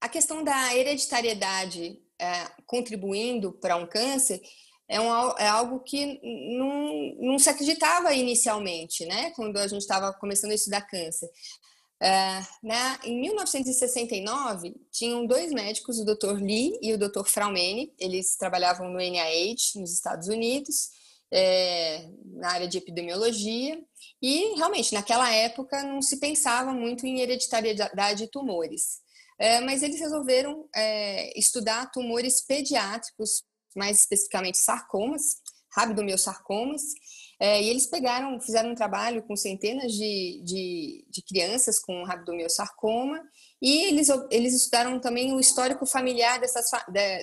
a 0.00 0.08
questão 0.08 0.44
da 0.44 0.76
hereditariedade 0.76 2.00
é, 2.16 2.46
contribuindo 2.64 3.50
para 3.54 3.74
um 3.74 3.88
câncer 3.88 4.40
é, 4.88 5.00
um, 5.00 5.36
é 5.36 5.48
algo 5.48 5.80
que 5.80 6.20
não, 6.56 7.32
não 7.32 7.38
se 7.40 7.48
acreditava 7.48 8.14
inicialmente, 8.14 9.04
né? 9.04 9.32
Quando 9.32 9.56
a 9.56 9.66
gente 9.66 9.82
estava 9.82 10.12
começando 10.12 10.52
a 10.52 10.54
estudar 10.54 10.82
câncer. 10.82 11.28
Uh, 12.02 13.04
em 13.04 13.20
1969, 13.20 14.74
tinham 14.90 15.26
dois 15.26 15.52
médicos, 15.52 15.98
o 15.98 16.04
Dr. 16.04 16.42
Lee 16.42 16.78
e 16.80 16.94
o 16.94 16.98
Dr. 16.98 17.24
Fraumeni. 17.26 17.92
Eles 17.98 18.36
trabalhavam 18.36 18.88
no 18.88 18.98
NIH, 18.98 19.78
nos 19.78 19.92
Estados 19.92 20.28
Unidos, 20.28 20.88
é, 21.30 22.08
na 22.24 22.52
área 22.52 22.66
de 22.66 22.78
epidemiologia. 22.78 23.78
E, 24.22 24.54
realmente, 24.56 24.94
naquela 24.94 25.30
época, 25.30 25.82
não 25.82 26.00
se 26.00 26.18
pensava 26.18 26.72
muito 26.72 27.06
em 27.06 27.20
hereditariedade 27.20 28.24
de 28.24 28.30
tumores. 28.30 29.00
É, 29.38 29.60
mas 29.60 29.82
eles 29.82 30.00
resolveram 30.00 30.68
é, 30.74 31.38
estudar 31.38 31.90
tumores 31.90 32.44
pediátricos 32.44 33.42
mais 33.76 34.00
especificamente 34.00 34.58
sarcomas, 34.58 35.36
rabdomiossarcomas, 35.74 36.82
é, 37.42 37.62
e 37.62 37.70
eles 37.70 37.86
pegaram, 37.86 38.38
fizeram 38.38 38.72
um 38.72 38.74
trabalho 38.74 39.22
com 39.22 39.34
centenas 39.34 39.92
de, 39.92 40.42
de, 40.44 41.06
de 41.08 41.22
crianças 41.22 41.80
com 41.80 42.04
rabdomiossarcoma 42.04 43.18
e 43.62 43.84
eles, 43.84 44.08
eles 44.30 44.54
estudaram 44.54 45.00
também 45.00 45.32
o 45.32 45.40
histórico 45.40 45.86
familiar 45.86 46.38
dessas, 46.38 46.66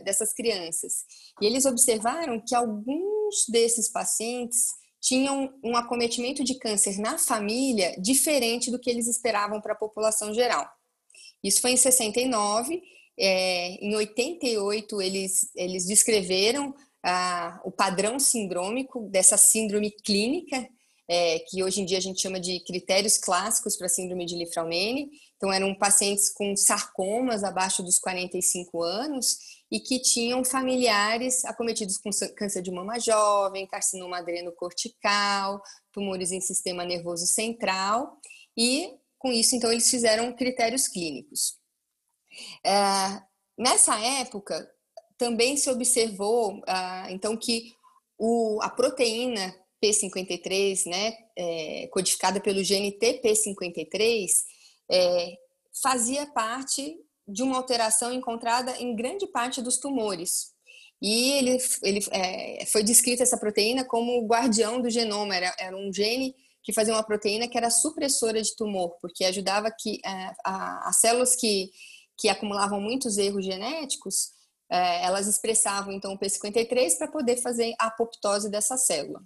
dessas 0.03 0.33
crianças. 0.33 1.05
E 1.39 1.45
eles 1.45 1.65
observaram 1.65 2.41
que 2.43 2.55
alguns 2.55 3.45
desses 3.47 3.91
pacientes 3.91 4.65
tinham 4.99 5.53
um 5.63 5.77
acometimento 5.77 6.43
de 6.43 6.57
câncer 6.57 6.97
na 6.97 7.19
família 7.19 7.95
diferente 8.01 8.71
do 8.71 8.79
que 8.79 8.89
eles 8.89 9.07
esperavam 9.07 9.61
para 9.61 9.73
a 9.73 9.77
população 9.77 10.33
geral. 10.33 10.67
Isso 11.43 11.61
foi 11.61 11.73
em 11.73 11.77
69 11.77 12.81
é, 13.19 13.83
em 13.83 13.95
88, 13.95 15.01
eles, 15.01 15.49
eles 15.55 15.85
descreveram 15.85 16.73
o 17.63 17.71
padrão 17.71 18.19
sindrômico 18.19 19.07
dessa 19.09 19.37
síndrome 19.37 19.91
clínica, 19.91 20.67
é, 21.09 21.39
que 21.39 21.63
hoje 21.63 21.81
em 21.81 21.85
dia 21.85 21.97
a 21.97 22.01
gente 22.01 22.21
chama 22.21 22.39
de 22.39 22.59
critérios 22.65 23.17
clássicos 23.17 23.77
para 23.77 23.87
síndrome 23.87 24.25
de 24.25 24.35
Li-Fraumeni. 24.35 25.09
Então, 25.37 25.53
eram 25.53 25.73
pacientes 25.73 26.29
com 26.29 26.55
sarcomas 26.55 27.43
abaixo 27.43 27.81
dos 27.81 27.97
45 27.97 28.83
anos 28.83 29.37
e 29.71 29.79
que 29.79 29.99
tinham 29.99 30.43
familiares 30.43 31.45
acometidos 31.45 31.97
com 31.97 32.09
câncer 32.35 32.61
de 32.61 32.71
mama 32.71 32.99
jovem, 32.99 33.67
carcinoma 33.67 34.17
adrenocortical, 34.17 35.61
tumores 35.93 36.31
em 36.31 36.41
sistema 36.41 36.83
nervoso 36.83 37.25
central. 37.25 38.17
E, 38.57 38.89
com 39.17 39.31
isso, 39.31 39.55
então, 39.55 39.71
eles 39.71 39.89
fizeram 39.89 40.35
critérios 40.35 40.87
clínicos. 40.87 41.57
É, 42.65 43.21
nessa 43.57 43.97
época, 43.99 44.69
também 45.17 45.57
se 45.57 45.69
observou, 45.69 46.61
ah, 46.67 47.07
então, 47.09 47.35
que 47.35 47.73
o, 48.17 48.59
a 48.61 48.69
proteína 48.69 49.55
P53, 49.83 50.85
né, 50.87 51.13
é, 51.37 51.87
codificada 51.91 52.39
pelo 52.39 52.63
gene 52.63 52.97
TP53, 52.97 54.27
é, 54.89 55.37
fazia 55.81 56.25
parte 56.27 56.97
de 57.27 57.43
uma 57.43 57.57
alteração 57.57 58.11
encontrada 58.11 58.75
em 58.79 58.95
grande 58.95 59.27
parte 59.27 59.61
dos 59.61 59.77
tumores. 59.77 60.55
E 61.01 61.31
ele, 61.33 61.57
ele 61.83 62.05
é, 62.11 62.65
foi 62.65 62.81
descrita 62.81 63.21
essa 63.21 63.37
proteína 63.37 63.85
como 63.85 64.19
o 64.19 64.27
guardião 64.27 64.81
do 64.81 64.89
genoma, 64.89 65.35
era, 65.35 65.55
era 65.59 65.77
um 65.77 65.93
gene 65.93 66.35
que 66.63 66.73
fazia 66.73 66.93
uma 66.93 67.03
proteína 67.03 67.47
que 67.47 67.57
era 67.57 67.69
supressora 67.69 68.41
de 68.41 68.55
tumor, 68.55 68.97
porque 68.99 69.23
ajudava 69.23 69.69
que 69.71 69.99
é, 70.03 70.33
a, 70.43 70.89
as 70.89 70.99
células 70.99 71.35
que 71.35 71.69
que 72.17 72.29
acumulavam 72.29 72.81
muitos 72.81 73.17
erros 73.17 73.45
genéticos, 73.45 74.31
é, 74.69 75.05
elas 75.05 75.27
expressavam 75.27 75.93
então 75.93 76.13
o 76.13 76.19
P53 76.19 76.97
para 76.97 77.07
poder 77.07 77.37
fazer 77.37 77.73
a 77.79 77.87
apoptose 77.87 78.49
dessa 78.49 78.77
célula. 78.77 79.21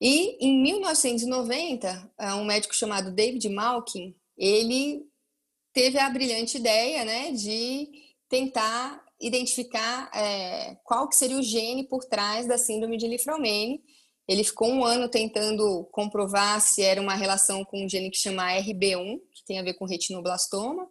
E 0.00 0.44
em 0.44 0.62
1990, 0.62 2.12
é, 2.18 2.34
um 2.34 2.44
médico 2.44 2.74
chamado 2.74 3.12
David 3.12 3.48
Malkin, 3.48 4.14
ele 4.36 5.02
teve 5.72 5.98
a 5.98 6.10
brilhante 6.10 6.58
ideia, 6.58 7.04
né, 7.04 7.32
de 7.32 7.88
tentar 8.28 9.02
identificar 9.20 10.10
é, 10.14 10.76
qual 10.84 11.08
que 11.08 11.16
seria 11.16 11.38
o 11.38 11.42
gene 11.42 11.86
por 11.86 12.04
trás 12.04 12.46
da 12.46 12.58
síndrome 12.58 12.96
de 12.96 13.06
Li-Fraumeni. 13.06 13.82
Ele 14.26 14.42
ficou 14.42 14.68
um 14.68 14.84
ano 14.84 15.08
tentando 15.08 15.84
comprovar 15.92 16.60
se 16.60 16.82
era 16.82 17.00
uma 17.00 17.14
relação 17.14 17.64
com 17.64 17.84
um 17.84 17.88
gene 17.88 18.10
que 18.10 18.16
chama 18.16 18.52
RB1, 18.52 19.18
que 19.32 19.44
tem 19.46 19.58
a 19.58 19.62
ver 19.62 19.74
com 19.74 19.84
retinoblastoma 19.84 20.88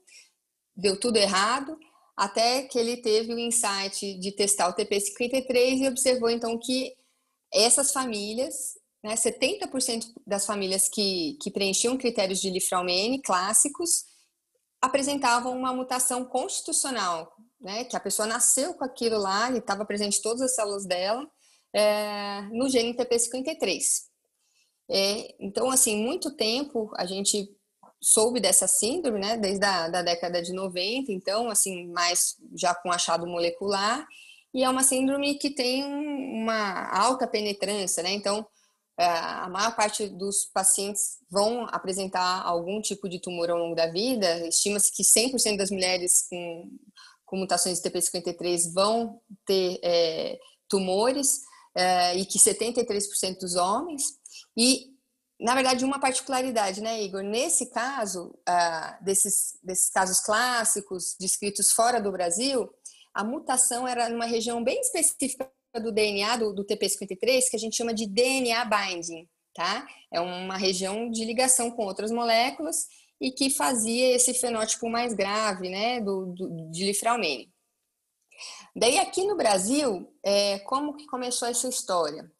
deu 0.75 0.99
tudo 0.99 1.17
errado, 1.17 1.77
até 2.15 2.63
que 2.63 2.77
ele 2.77 2.97
teve 2.97 3.33
o 3.33 3.39
insight 3.39 4.19
de 4.19 4.31
testar 4.31 4.69
o 4.69 4.75
TP53 4.75 5.79
e 5.79 5.87
observou 5.87 6.29
então 6.29 6.57
que 6.59 6.95
essas 7.51 7.91
famílias, 7.91 8.77
né, 9.03 9.15
70% 9.15 10.05
das 10.25 10.45
famílias 10.45 10.87
que, 10.87 11.37
que 11.41 11.51
preenchiam 11.51 11.97
critérios 11.97 12.39
de 12.39 12.49
Lifraumene 12.49 13.21
clássicos, 13.21 14.05
apresentavam 14.81 15.57
uma 15.57 15.73
mutação 15.73 16.25
constitucional, 16.25 17.33
né, 17.59 17.85
que 17.85 17.95
a 17.95 17.99
pessoa 17.99 18.27
nasceu 18.27 18.73
com 18.73 18.83
aquilo 18.83 19.17
lá 19.17 19.51
e 19.51 19.57
estava 19.57 19.85
presente 19.85 20.19
em 20.19 20.21
todas 20.21 20.41
as 20.41 20.55
células 20.55 20.85
dela, 20.85 21.27
é, 21.73 22.41
no 22.51 22.69
gene 22.69 22.93
TP53. 22.93 23.81
É, 24.89 25.35
então, 25.39 25.71
assim, 25.71 25.95
muito 25.95 26.35
tempo 26.35 26.91
a 26.95 27.05
gente 27.05 27.49
soube 28.03 28.41
dessa 28.41 28.67
síndrome, 28.67 29.17
né, 29.17 29.37
desde 29.37 29.65
a 29.65 29.87
da 29.87 30.01
década 30.01 30.41
de 30.41 30.51
90, 30.51 31.09
então, 31.11 31.49
assim, 31.49 31.87
mais 31.87 32.35
já 32.53 32.75
com 32.75 32.91
achado 32.91 33.25
molecular, 33.25 34.05
e 34.53 34.61
é 34.61 34.69
uma 34.69 34.83
síndrome 34.83 35.35
que 35.35 35.49
tem 35.49 35.85
uma 35.85 36.89
alta 36.93 37.25
penetrância, 37.25 38.03
né, 38.03 38.11
então, 38.11 38.45
é, 38.99 39.05
a 39.05 39.49
maior 39.49 39.73
parte 39.75 40.07
dos 40.07 40.45
pacientes 40.53 41.17
vão 41.31 41.65
apresentar 41.71 42.43
algum 42.43 42.81
tipo 42.81 43.07
de 43.07 43.19
tumor 43.19 43.49
ao 43.49 43.57
longo 43.57 43.73
da 43.73 43.87
vida, 43.87 44.47
estima-se 44.47 44.91
que 44.93 45.01
100% 45.01 45.57
das 45.57 45.71
mulheres 45.71 46.27
com, 46.29 46.69
com 47.25 47.37
mutações 47.37 47.79
de 47.79 47.89
TP53 47.89 48.73
vão 48.73 49.21
ter 49.45 49.79
é, 49.81 50.37
tumores, 50.67 51.39
é, 51.75 52.17
e 52.17 52.25
que 52.25 52.37
73% 52.37 53.39
dos 53.39 53.55
homens, 53.55 54.19
e 54.55 54.92
na 55.43 55.53
verdade, 55.55 55.83
uma 55.83 55.99
particularidade, 55.99 56.81
né, 56.81 57.03
Igor? 57.03 57.21
Nesse 57.21 57.69
caso, 57.69 58.33
uh, 58.47 59.03
desses, 59.03 59.59
desses 59.61 59.89
casos 59.89 60.21
clássicos 60.21 61.17
descritos 61.19 61.71
fora 61.71 61.99
do 61.99 62.13
Brasil, 62.13 62.73
a 63.13 63.25
mutação 63.25 63.85
era 63.85 64.07
numa 64.07 64.25
região 64.25 64.63
bem 64.63 64.79
específica 64.79 65.51
do 65.81 65.91
DNA, 65.91 66.37
do, 66.37 66.53
do 66.53 66.65
TP53, 66.65 67.49
que 67.49 67.57
a 67.57 67.59
gente 67.59 67.75
chama 67.75 67.93
de 67.93 68.07
DNA 68.07 68.63
binding, 68.63 69.27
tá? 69.53 69.85
É 70.11 70.21
uma 70.21 70.55
região 70.55 71.11
de 71.11 71.25
ligação 71.25 71.69
com 71.69 71.83
outras 71.83 72.09
moléculas 72.09 72.87
e 73.19 73.29
que 73.29 73.49
fazia 73.49 74.15
esse 74.15 74.33
fenótipo 74.33 74.89
mais 74.89 75.13
grave, 75.13 75.69
né, 75.69 75.99
do, 75.99 76.27
do 76.27 76.71
de 76.71 76.85
Lifraumene. 76.85 77.51
Daí, 78.73 78.97
aqui 78.97 79.25
no 79.25 79.35
Brasil, 79.35 80.09
é, 80.23 80.59
como 80.59 80.95
que 80.95 81.05
começou 81.05 81.49
essa 81.49 81.67
história? 81.67 82.31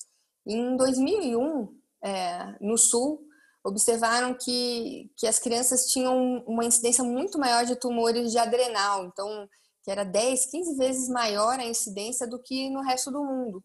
Em 0.47 0.77
2001, 0.77 1.82
é, 2.03 2.55
no 2.59 2.77
sul 2.77 3.21
observaram 3.63 4.33
que, 4.33 5.09
que 5.17 5.25
as 5.25 5.39
crianças 5.39 5.85
tinham 5.85 6.43
uma 6.45 6.65
incidência 6.65 7.03
muito 7.03 7.39
maior 7.39 7.65
de 7.65 7.77
tumores 7.77 8.31
de 8.31 8.37
adrenal, 8.37 9.05
então 9.05 9.47
que 9.83 9.91
era 9.91 10.03
10, 10.03 10.45
15 10.47 10.77
vezes 10.77 11.09
maior 11.09 11.59
a 11.59 11.65
incidência 11.65 12.27
do 12.27 12.41
que 12.41 12.69
no 12.69 12.81
resto 12.81 13.11
do 13.11 13.23
mundo. 13.23 13.63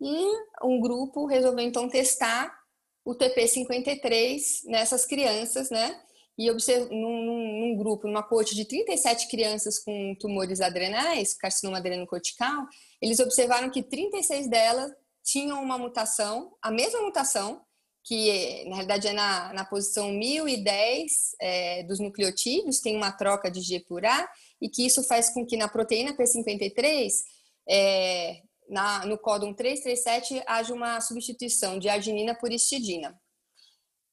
E 0.00 0.26
um 0.62 0.80
grupo 0.80 1.26
resolveu 1.26 1.64
então 1.64 1.88
testar 1.88 2.50
o 3.04 3.14
TP53 3.14 4.40
nessas 4.66 5.04
crianças, 5.04 5.70
né? 5.70 6.00
E 6.38 6.50
observ... 6.50 6.88
num, 6.90 7.60
num 7.60 7.76
grupo, 7.76 8.06
numa 8.06 8.22
coorte 8.22 8.54
de 8.54 8.64
37 8.64 9.28
crianças 9.28 9.78
com 9.78 10.14
tumores 10.18 10.62
adrenais, 10.62 11.34
carcinoma 11.34 11.78
adrenocortical, 11.78 12.66
eles 13.00 13.20
observaram 13.20 13.70
que 13.70 13.82
36 13.82 14.48
delas 14.48 14.90
tinham 15.22 15.62
uma 15.62 15.76
mutação, 15.76 16.54
a 16.62 16.70
mesma 16.70 17.02
mutação, 17.02 17.60
que 18.04 18.64
na 18.64 18.76
realidade 18.76 19.08
é 19.08 19.12
na, 19.12 19.52
na 19.52 19.64
posição 19.64 20.10
1010 20.12 21.12
é, 21.40 21.82
dos 21.84 22.00
nucleotídeos, 22.00 22.80
tem 22.80 22.96
uma 22.96 23.12
troca 23.12 23.50
de 23.50 23.60
G 23.60 23.80
por 23.80 24.04
A, 24.04 24.28
e 24.60 24.68
que 24.68 24.84
isso 24.84 25.02
faz 25.04 25.30
com 25.30 25.46
que 25.46 25.56
na 25.56 25.68
proteína 25.68 26.16
P53, 26.16 27.10
é, 27.68 28.42
na, 28.68 29.04
no 29.06 29.18
códon 29.18 29.52
337, 29.52 30.42
haja 30.46 30.72
uma 30.72 31.00
substituição 31.00 31.78
de 31.78 31.88
arginina 31.88 32.34
por 32.34 32.52
histidina. 32.52 33.18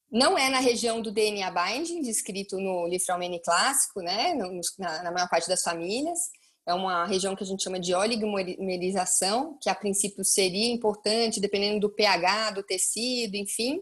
Não 0.10 0.38
é 0.38 0.50
na 0.50 0.60
região 0.60 1.02
do 1.02 1.12
DNA 1.12 1.52
binding, 1.52 2.02
descrito 2.02 2.58
no 2.58 2.88
Lifraumene 2.88 3.42
clássico, 3.42 4.02
né, 4.02 4.34
no, 4.34 4.60
na, 4.80 5.04
na 5.04 5.12
maior 5.12 5.30
parte 5.30 5.50
das 5.50 5.62
famílias, 5.62 6.20
é 6.68 6.74
uma 6.74 7.06
região 7.06 7.34
que 7.34 7.44
a 7.44 7.48
gente 7.48 7.64
chama 7.64 7.80
de 7.80 7.96
oligomerização, 7.96 9.58
que 9.62 9.70
a 9.70 9.76
princípio 9.76 10.24
seria 10.26 10.72
importante, 10.72 11.40
dependendo 11.40 11.80
do 11.80 11.90
pH 11.90 12.52
do 12.52 12.62
tecido, 12.62 13.36
enfim, 13.36 13.82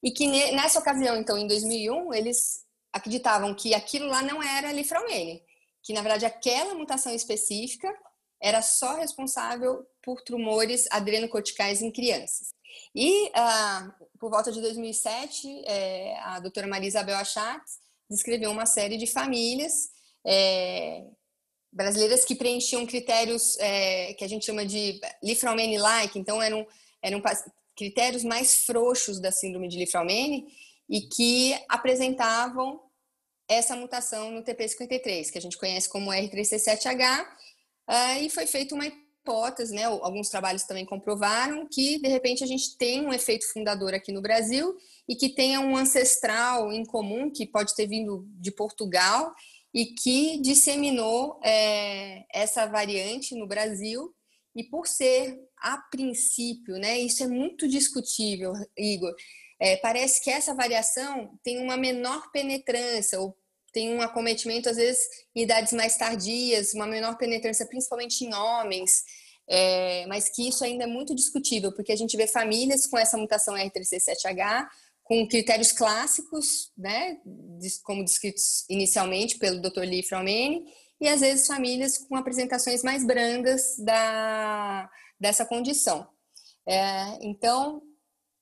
e 0.00 0.12
que 0.12 0.26
nessa 0.52 0.78
ocasião, 0.78 1.16
então, 1.16 1.36
em 1.36 1.48
2001, 1.48 2.14
eles 2.14 2.64
acreditavam 2.92 3.52
que 3.52 3.74
aquilo 3.74 4.06
lá 4.06 4.22
não 4.22 4.40
era 4.40 4.72
lifraumene, 4.72 5.42
que 5.82 5.92
na 5.92 6.02
verdade 6.02 6.24
aquela 6.24 6.74
mutação 6.74 7.12
específica 7.12 7.92
era 8.40 8.62
só 8.62 8.96
responsável 8.96 9.84
por 10.02 10.22
tumores 10.22 10.86
adrenocorticais 10.90 11.82
em 11.82 11.90
crianças. 11.90 12.50
E 12.94 13.30
ah, 13.34 13.92
por 14.20 14.30
volta 14.30 14.52
de 14.52 14.60
2007, 14.60 15.64
é, 15.66 16.16
a 16.20 16.38
doutora 16.38 16.66
Maria 16.66 16.88
Isabel 16.88 17.16
Achatz 17.16 17.78
descreveu 18.08 18.50
uma 18.50 18.66
série 18.66 18.96
de 18.96 19.06
famílias 19.06 19.90
é, 20.24 21.04
brasileiras 21.72 22.24
que 22.24 22.34
preenchiam 22.34 22.86
critérios 22.86 23.56
é, 23.58 24.14
que 24.14 24.24
a 24.24 24.28
gente 24.28 24.44
chama 24.44 24.64
de 24.64 25.00
Lifraumene-like, 25.22 26.18
então 26.18 26.42
eram, 26.42 26.66
eram 27.02 27.22
critérios 27.76 28.24
mais 28.24 28.64
frouxos 28.64 29.20
da 29.20 29.30
síndrome 29.30 29.68
de 29.68 29.78
Lifraumene 29.78 30.46
e 30.88 31.02
que 31.02 31.54
apresentavam 31.68 32.80
essa 33.48 33.74
mutação 33.74 34.30
no 34.30 34.42
TP53, 34.42 35.30
que 35.30 35.38
a 35.38 35.40
gente 35.40 35.58
conhece 35.58 35.88
como 35.88 36.10
R3C7H, 36.10 37.22
uh, 37.22 37.26
ah, 37.86 38.18
e 38.20 38.30
foi 38.30 38.46
feita 38.46 38.74
uma 38.74 38.86
hipótese, 38.86 39.74
né, 39.74 39.84
alguns 39.84 40.28
trabalhos 40.28 40.62
também 40.62 40.84
comprovaram 40.84 41.66
que, 41.68 41.98
de 41.98 42.08
repente, 42.08 42.44
a 42.44 42.46
gente 42.46 42.76
tem 42.76 43.04
um 43.04 43.12
efeito 43.12 43.50
fundador 43.52 43.92
aqui 43.92 44.12
no 44.12 44.22
Brasil 44.22 44.76
e 45.08 45.16
que 45.16 45.28
tenha 45.30 45.60
um 45.60 45.76
ancestral 45.76 46.72
em 46.72 46.84
comum, 46.84 47.30
que 47.30 47.46
pode 47.46 47.74
ter 47.74 47.88
vindo 47.88 48.24
de 48.40 48.52
Portugal, 48.52 49.34
e 49.72 49.86
que 49.86 50.38
disseminou 50.40 51.40
é, 51.44 52.24
essa 52.32 52.66
variante 52.66 53.34
no 53.34 53.46
Brasil. 53.46 54.14
E 54.54 54.64
por 54.64 54.86
ser, 54.86 55.38
a 55.58 55.78
princípio, 55.78 56.74
né, 56.74 56.98
isso 56.98 57.22
é 57.22 57.26
muito 57.26 57.68
discutível, 57.68 58.52
Igor, 58.76 59.14
é, 59.60 59.76
parece 59.76 60.22
que 60.22 60.30
essa 60.30 60.54
variação 60.54 61.38
tem 61.42 61.58
uma 61.58 61.76
menor 61.76 62.32
penetrância, 62.32 63.20
ou 63.20 63.36
tem 63.72 63.94
um 63.94 64.00
acometimento, 64.00 64.68
às 64.68 64.76
vezes, 64.76 65.02
em 65.34 65.42
idades 65.42 65.72
mais 65.72 65.96
tardias, 65.96 66.74
uma 66.74 66.86
menor 66.86 67.16
penetrância, 67.16 67.66
principalmente 67.66 68.24
em 68.24 68.34
homens, 68.34 69.04
é, 69.48 70.06
mas 70.06 70.28
que 70.28 70.48
isso 70.48 70.64
ainda 70.64 70.84
é 70.84 70.86
muito 70.86 71.14
discutível, 71.14 71.72
porque 71.72 71.92
a 71.92 71.96
gente 71.96 72.16
vê 72.16 72.26
famílias 72.26 72.86
com 72.86 72.98
essa 72.98 73.16
mutação 73.16 73.54
R3C7H 73.54 74.66
com 75.10 75.26
critérios 75.26 75.72
clássicos, 75.72 76.70
né, 76.78 77.20
como 77.82 78.04
descritos 78.04 78.64
inicialmente 78.70 79.38
pelo 79.38 79.60
Dr. 79.60 79.80
Lee 79.80 80.04
Fraumeni, 80.04 80.64
e 81.00 81.08
às 81.08 81.20
vezes 81.20 81.48
famílias 81.48 81.98
com 81.98 82.14
apresentações 82.14 82.84
mais 82.84 83.04
brandas 83.04 83.76
da, 83.80 84.88
dessa 85.18 85.44
condição. 85.44 86.06
É, 86.64 87.26
então, 87.26 87.82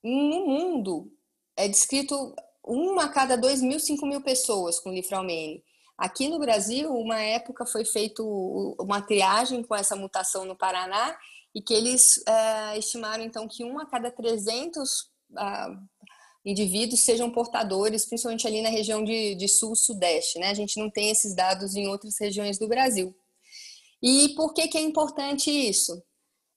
no 0.05 0.47
mundo, 0.47 1.11
é 1.57 1.67
descrito 1.67 2.35
uma 2.63 3.05
a 3.05 3.09
cada 3.09 3.35
dois 3.35 3.63
mil, 3.63 3.81
cinco 3.81 4.05
mil 4.05 4.21
pessoas 4.21 4.79
com 4.79 4.93
Lifraumene. 4.93 5.65
Aqui 5.97 6.29
no 6.29 6.39
Brasil, 6.39 6.93
uma 6.93 7.19
época 7.19 7.65
foi 7.65 7.87
feita 7.87 8.23
uma 8.23 9.01
triagem 9.01 9.63
com 9.63 9.75
essa 9.75 9.97
mutação 9.97 10.45
no 10.45 10.55
Paraná 10.55 11.17
e 11.55 11.63
que 11.63 11.73
eles 11.73 12.23
é, 12.29 12.79
estimaram 12.79 13.25
então 13.25 13.49
que 13.49 13.65
um 13.65 13.81
a 13.81 13.87
cada 13.87 14.11
300 14.11 15.09
ah, 15.35 15.75
indivíduos 16.51 17.01
sejam 17.01 17.31
portadores, 17.31 18.07
principalmente 18.07 18.47
ali 18.47 18.63
na 18.63 18.69
região 18.71 19.05
de, 19.05 19.35
de 19.35 19.49
sul-sudeste. 19.49 20.39
Né? 20.39 20.49
A 20.49 20.55
gente 20.55 20.79
não 20.79 20.91
tem 20.91 21.11
esses 21.11 21.35
dados 21.35 21.75
em 21.77 21.89
outras 21.89 22.19
regiões 22.19 22.59
do 22.59 22.69
Brasil. 22.69 23.15
E 24.03 24.31
por 24.31 24.55
que, 24.55 24.69
que 24.69 24.79
é 24.79 24.81
importante 24.81 25.51
isso? 25.51 26.03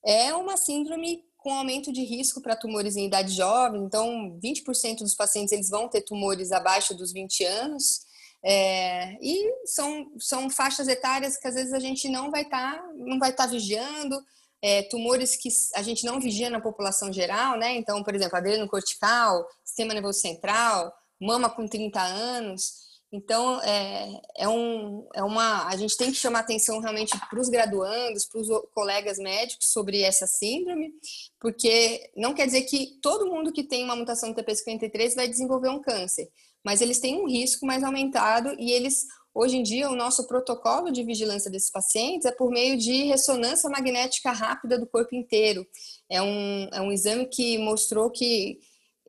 É 0.06 0.34
uma 0.34 0.58
síndrome 0.58 1.24
com 1.38 1.54
aumento 1.54 1.92
de 1.92 2.04
risco 2.04 2.40
para 2.40 2.56
tumores 2.56 2.96
em 2.96 3.08
idade 3.08 3.34
jovem, 3.34 3.84
então 3.84 4.40
20% 4.44 5.00
dos 5.00 5.16
pacientes 5.16 5.52
eles 5.52 5.70
vão 5.70 5.90
ter 5.90 6.02
tumores 6.02 6.52
abaixo 6.52 6.94
dos 6.94 7.12
20 7.12 7.44
anos, 7.44 8.02
é, 8.44 9.18
e 9.22 9.52
são, 9.66 10.12
são 10.20 10.50
faixas 10.50 10.88
etárias 10.88 11.38
que 11.38 11.48
às 11.48 11.56
vezes 11.56 11.74
a 11.74 11.80
gente 11.80 12.10
não 12.10 12.30
vai 12.30 12.44
estar 12.44 12.78
tá, 12.78 12.94
não 12.96 13.20
vai 13.20 13.32
estar 13.32 13.46
tá 13.46 13.52
vigiando, 13.52 14.24
é, 14.62 14.84
tumores 14.84 15.36
que 15.36 15.50
a 15.76 15.82
gente 15.82 16.06
não 16.06 16.20
vigia 16.20 16.50
na 16.50 16.62
população 16.62 17.12
geral, 17.12 17.58
né? 17.58 17.76
Então, 17.76 18.04
por 18.04 18.14
exemplo, 18.14 18.38
adreno 18.38 18.68
cortical, 18.68 19.48
sistema 19.64 19.94
nervoso 19.94 20.20
central, 20.20 20.94
mama 21.20 21.50
com 21.50 21.68
30 21.68 22.00
anos. 22.02 22.92
Então, 23.14 23.62
é, 23.62 24.22
é, 24.38 24.48
um, 24.48 25.06
é 25.14 25.22
uma. 25.22 25.68
A 25.68 25.76
gente 25.76 25.98
tem 25.98 26.12
que 26.12 26.18
chamar 26.18 26.40
atenção 26.40 26.80
realmente 26.80 27.12
para 27.30 27.40
os 27.42 27.50
graduandos, 27.50 28.26
para 28.26 28.40
os 28.40 28.48
colegas 28.74 29.18
médicos 29.18 29.68
sobre 29.68 30.02
essa 30.02 30.26
síndrome, 30.26 30.94
porque 31.38 32.10
não 32.16 32.34
quer 32.34 32.46
dizer 32.46 32.62
que 32.62 33.00
todo 33.02 33.30
mundo 33.30 33.52
que 33.52 33.64
tem 33.64 33.84
uma 33.84 33.98
mutação 33.98 34.30
no 34.30 34.36
TP53 34.36 35.16
vai 35.16 35.28
desenvolver 35.28 35.68
um 35.68 35.82
câncer, 35.82 36.30
mas 36.64 36.80
eles 36.80 37.00
têm 37.00 37.22
um 37.22 37.28
risco 37.28 37.66
mais 37.66 37.84
aumentado 37.84 38.56
e 38.58 38.72
eles 38.72 39.06
Hoje 39.34 39.58
em 39.58 39.64
dia, 39.64 39.90
o 39.90 39.96
nosso 39.96 40.28
protocolo 40.28 40.92
de 40.92 41.04
vigilância 41.04 41.50
desses 41.50 41.72
pacientes 41.72 42.26
é 42.26 42.32
por 42.32 42.52
meio 42.52 42.78
de 42.78 43.04
ressonância 43.04 43.70
magnética 43.70 44.32
rápida 44.32 44.78
do 44.78 44.86
corpo 44.86 45.16
inteiro. 45.16 45.66
É 46.10 46.22
um, 46.22 46.68
é 46.74 46.82
um 46.82 46.92
exame 46.92 47.26
que 47.26 47.58
mostrou 47.58 48.10
que 48.10 48.60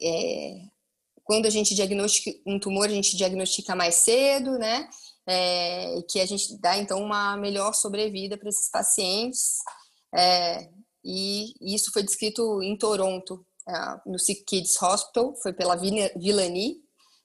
é, 0.00 0.60
quando 1.24 1.46
a 1.46 1.50
gente 1.50 1.74
diagnostica 1.74 2.38
um 2.46 2.58
tumor, 2.58 2.86
a 2.86 2.92
gente 2.92 3.16
diagnostica 3.16 3.74
mais 3.74 3.96
cedo, 3.96 4.58
né? 4.58 4.88
É, 5.26 6.02
que 6.08 6.20
a 6.20 6.26
gente 6.26 6.58
dá, 6.60 6.76
então, 6.78 7.02
uma 7.02 7.36
melhor 7.36 7.72
sobrevida 7.74 8.36
para 8.36 8.48
esses 8.48 8.70
pacientes. 8.70 9.58
É, 10.14 10.68
e 11.04 11.52
isso 11.60 11.92
foi 11.92 12.02
descrito 12.02 12.62
em 12.62 12.76
Toronto, 12.76 13.44
é, 13.68 13.72
no 14.06 14.18
Sick 14.18 14.44
Kids 14.44 14.80
Hospital, 14.80 15.34
foi 15.36 15.52
pela 15.52 15.76
Villani, 15.76 16.76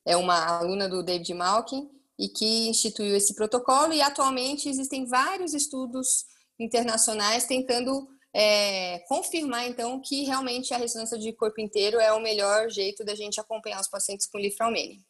é 0.05 0.15
uma 0.15 0.60
aluna 0.60 0.88
do 0.88 1.03
David 1.03 1.33
Malkin, 1.33 1.89
e 2.17 2.27
que 2.30 2.67
instituiu 2.69 3.15
esse 3.15 3.36
protocolo, 3.36 3.93
e 3.93 4.01
atualmente 4.01 4.67
existem 4.67 5.06
vários 5.06 5.53
estudos 5.53 6.25
internacionais 6.60 7.45
tentando 7.45 8.08
é, 8.34 8.99
confirmar, 9.08 9.67
então, 9.67 9.99
que 10.01 10.23
realmente 10.23 10.73
a 10.73 10.77
ressonância 10.77 11.17
de 11.17 11.34
corpo 11.34 11.62
inteiro 11.62 11.99
é 11.99 12.12
o 12.13 12.21
melhor 12.21 12.69
jeito 12.69 13.03
da 13.03 13.15
gente 13.15 13.39
acompanhar 13.39 13.80
os 13.80 13.88
pacientes 13.88 14.27
com 14.27 14.38
lifraumene. 14.38 15.06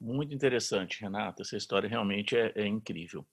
Muito 0.00 0.32
interessante, 0.32 1.00
Renata. 1.00 1.42
Essa 1.42 1.56
história 1.56 1.88
realmente 1.88 2.36
é, 2.36 2.52
é 2.54 2.66
incrível. 2.66 3.26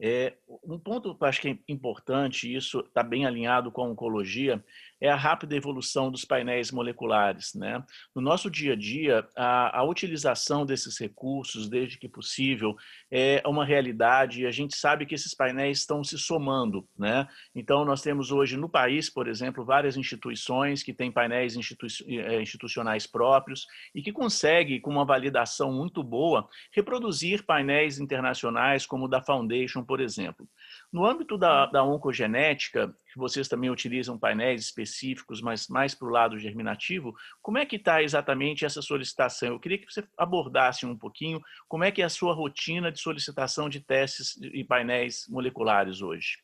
É, 0.00 0.34
um 0.62 0.78
ponto 0.78 1.14
que 1.14 1.24
eu 1.24 1.28
acho 1.28 1.40
que 1.40 1.48
é 1.48 1.58
importante, 1.68 2.54
isso 2.54 2.80
está 2.80 3.02
bem 3.02 3.24
alinhado 3.24 3.70
com 3.70 3.82
a 3.82 3.88
oncologia, 3.88 4.62
é 5.00 5.08
a 5.08 5.16
rápida 5.16 5.54
evolução 5.54 6.10
dos 6.10 6.24
painéis 6.24 6.70
moleculares. 6.70 7.54
Né? 7.54 7.82
No 8.14 8.22
nosso 8.22 8.50
dia 8.50 8.72
a 8.72 8.76
dia, 8.76 9.26
a, 9.36 9.80
a, 9.80 9.84
utilização 9.84 10.64
desses 10.64 10.98
recursos, 10.98 11.68
desde 11.68 11.98
que 11.98 12.08
possível, 12.08 12.76
é 13.10 13.42
uma 13.46 13.64
realidade 13.64 14.42
e 14.42 14.46
a 14.46 14.50
gente 14.50 14.76
sabe 14.76 15.06
que 15.06 15.14
esses 15.14 15.34
painéis 15.34 15.80
estão 15.80 16.02
se 16.02 16.18
somando. 16.18 16.86
Né? 16.98 17.26
Então, 17.54 17.84
nós 17.84 18.02
temos 18.02 18.30
hoje 18.30 18.56
no 18.56 18.68
país, 18.68 19.10
por 19.10 19.28
exemplo, 19.28 19.64
várias 19.64 19.96
instituições 19.96 20.82
que 20.82 20.94
têm 20.94 21.12
painéis 21.12 21.56
institu 21.56 21.86
é, 22.08 22.40
institucionais 22.40 23.06
próprios 23.06 23.66
e 23.94 24.02
que 24.02 24.12
conseguem, 24.12 24.80
com 24.80 24.90
uma 24.90 25.04
validação 25.04 25.72
muito 25.72 26.02
boa, 26.02 26.48
reproduzir 26.72 27.44
painéis 27.44 27.98
internacionais 27.98 28.86
como 28.86 29.04
o 29.04 29.08
da 29.08 29.22
Foundation, 29.22 29.84
por 29.86 30.00
exemplo. 30.00 30.48
No 30.92 31.06
âmbito 31.06 31.38
da, 31.38 31.66
da 31.66 31.84
oncogenética, 31.84 32.94
que 33.12 33.18
vocês 33.18 33.48
também 33.48 33.70
utilizam 33.70 34.18
painéis 34.18 34.62
específicos, 34.62 35.40
mas 35.40 35.68
mais 35.68 35.94
para 35.94 36.08
o 36.08 36.10
lado 36.10 36.38
germinativo, 36.38 37.14
como 37.40 37.58
é 37.58 37.64
que 37.64 37.76
está 37.76 38.02
exatamente 38.02 38.64
essa 38.64 38.82
solicitação? 38.82 39.48
Eu 39.48 39.60
queria 39.60 39.78
que 39.78 39.90
você 39.90 40.04
abordasse 40.18 40.84
um 40.84 40.96
pouquinho 40.96 41.40
como 41.68 41.84
é 41.84 41.92
que 41.92 42.02
é 42.02 42.04
a 42.04 42.10
sua 42.10 42.34
rotina 42.34 42.90
de 42.90 43.00
solicitação 43.00 43.68
de 43.68 43.80
testes 43.80 44.36
e 44.40 44.64
painéis 44.64 45.26
moleculares 45.28 46.02
hoje. 46.02 46.38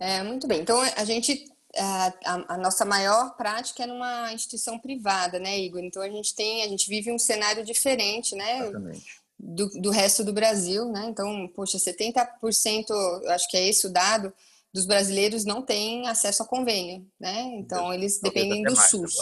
É, 0.00 0.22
muito 0.22 0.48
bem. 0.48 0.60
Então, 0.60 0.80
a 0.80 1.04
gente 1.04 1.44
a, 1.76 2.54
a, 2.54 2.58
nossa 2.58 2.84
maior 2.84 3.34
prática 3.36 3.84
é 3.84 3.86
numa 3.86 4.32
instituição 4.32 4.78
privada, 4.78 5.38
né, 5.38 5.58
Igor? 5.58 5.80
Então 5.80 6.02
a 6.02 6.10
gente 6.10 6.34
tem, 6.34 6.62
a 6.64 6.68
gente 6.68 6.88
vive 6.88 7.10
um 7.10 7.18
cenário 7.18 7.64
diferente, 7.64 8.34
né? 8.34 8.58
Exatamente 8.58 9.21
do, 9.42 9.68
do 9.80 9.90
resto 9.90 10.22
do 10.22 10.32
Brasil, 10.32 10.86
né? 10.92 11.06
Então, 11.08 11.48
poxa, 11.48 11.76
70%, 11.76 12.86
acho 13.26 13.48
que 13.50 13.56
é 13.56 13.68
esse 13.68 13.86
o 13.88 13.92
dado, 13.92 14.32
dos 14.72 14.86
brasileiros 14.86 15.44
não 15.44 15.60
têm 15.60 16.06
acesso 16.06 16.44
a 16.44 16.46
convênio, 16.46 17.06
né? 17.20 17.42
Então 17.56 17.92
eles 17.92 18.20
dependem 18.20 18.62
do 18.62 18.76
SUS. 18.76 19.14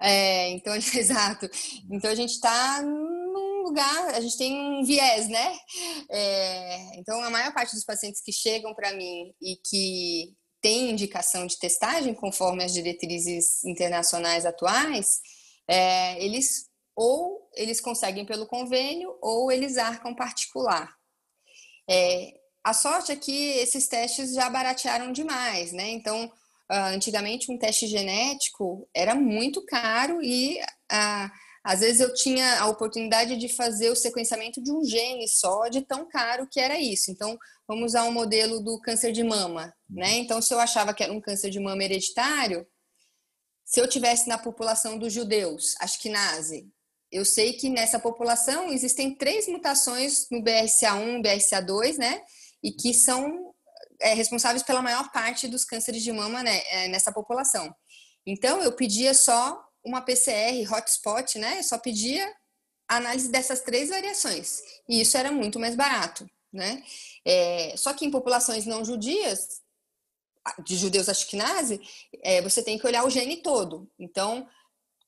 É, 0.00 0.50
então, 0.50 0.74
exato. 0.98 1.48
Então 1.90 2.10
a 2.10 2.14
gente 2.14 2.32
está 2.32 2.82
num 2.82 3.62
lugar, 3.62 4.14
a 4.14 4.20
gente 4.20 4.36
tem 4.36 4.52
um 4.52 4.84
viés, 4.84 5.28
né? 5.28 5.58
É, 6.10 6.98
então 6.98 7.22
a 7.22 7.30
maior 7.30 7.54
parte 7.54 7.74
dos 7.74 7.84
pacientes 7.84 8.20
que 8.20 8.32
chegam 8.32 8.74
para 8.74 8.92
mim 8.92 9.32
e 9.40 9.56
que 9.64 10.34
tem 10.60 10.90
indicação 10.90 11.46
de 11.46 11.58
testagem 11.58 12.12
conforme 12.12 12.64
as 12.64 12.72
diretrizes 12.72 13.62
internacionais 13.64 14.44
atuais, 14.44 15.20
é, 15.68 16.22
eles 16.22 16.66
ou 16.96 17.48
eles 17.54 17.80
conseguem 17.80 18.24
pelo 18.24 18.46
convênio 18.46 19.16
ou 19.20 19.50
eles 19.50 19.76
arcam 19.76 20.14
particular. 20.14 20.94
É, 21.88 22.34
a 22.62 22.72
sorte 22.72 23.12
é 23.12 23.16
que 23.16 23.50
esses 23.58 23.86
testes 23.86 24.32
já 24.32 24.48
baratearam 24.48 25.12
demais, 25.12 25.72
né? 25.72 25.90
Então, 25.90 26.26
uh, 26.26 26.94
antigamente 26.94 27.52
um 27.52 27.58
teste 27.58 27.86
genético 27.86 28.88
era 28.94 29.14
muito 29.14 29.64
caro 29.66 30.22
e 30.22 30.58
uh, 30.60 31.30
às 31.62 31.80
vezes 31.80 32.00
eu 32.00 32.12
tinha 32.14 32.60
a 32.60 32.66
oportunidade 32.68 33.36
de 33.36 33.48
fazer 33.48 33.90
o 33.90 33.96
sequenciamento 33.96 34.62
de 34.62 34.70
um 34.70 34.84
gene 34.84 35.28
só, 35.28 35.68
de 35.68 35.82
tão 35.82 36.08
caro 36.08 36.46
que 36.50 36.60
era 36.60 36.78
isso. 36.78 37.10
Então, 37.10 37.38
vamos 37.66 37.92
usar 37.92 38.04
um 38.04 38.12
modelo 38.12 38.60
do 38.60 38.80
câncer 38.80 39.12
de 39.12 39.22
mama, 39.22 39.74
né? 39.88 40.16
Então, 40.16 40.40
se 40.40 40.52
eu 40.52 40.58
achava 40.58 40.94
que 40.94 41.02
era 41.02 41.12
um 41.12 41.20
câncer 41.20 41.50
de 41.50 41.60
mama 41.60 41.82
hereditário, 41.82 42.66
se 43.64 43.80
eu 43.80 43.88
tivesse 43.88 44.28
na 44.28 44.38
população 44.38 44.98
dos 44.98 45.12
judeus, 45.12 45.74
Ashkenazi, 45.80 46.70
eu 47.14 47.24
sei 47.24 47.52
que 47.52 47.70
nessa 47.70 47.96
população 47.96 48.72
existem 48.72 49.14
três 49.14 49.46
mutações 49.46 50.26
no 50.32 50.42
BRCA1, 50.42 51.22
BRCA2, 51.22 51.96
né? 51.96 52.20
E 52.60 52.72
que 52.72 52.92
são 52.92 53.54
é, 54.00 54.14
responsáveis 54.14 54.64
pela 54.64 54.82
maior 54.82 55.12
parte 55.12 55.46
dos 55.46 55.64
cânceres 55.64 56.02
de 56.02 56.10
mama 56.10 56.42
né, 56.42 56.60
é, 56.70 56.88
nessa 56.88 57.12
população. 57.12 57.72
Então, 58.26 58.60
eu 58.60 58.72
pedia 58.72 59.14
só 59.14 59.64
uma 59.84 60.02
PCR 60.02 60.66
hotspot, 60.72 61.38
né? 61.38 61.60
Eu 61.60 61.62
só 61.62 61.78
pedia 61.78 62.28
análise 62.88 63.30
dessas 63.30 63.60
três 63.60 63.90
variações. 63.90 64.60
E 64.88 65.00
isso 65.00 65.16
era 65.16 65.30
muito 65.30 65.60
mais 65.60 65.76
barato, 65.76 66.28
né? 66.52 66.82
É, 67.24 67.76
só 67.76 67.94
que 67.94 68.04
em 68.04 68.10
populações 68.10 68.66
não 68.66 68.84
judias, 68.84 69.62
de 70.64 70.76
judeus 70.76 71.08
ashkenazi, 71.08 71.80
é, 72.24 72.42
você 72.42 72.60
tem 72.60 72.76
que 72.76 72.86
olhar 72.88 73.04
o 73.04 73.10
gene 73.10 73.36
todo. 73.36 73.88
Então, 74.00 74.48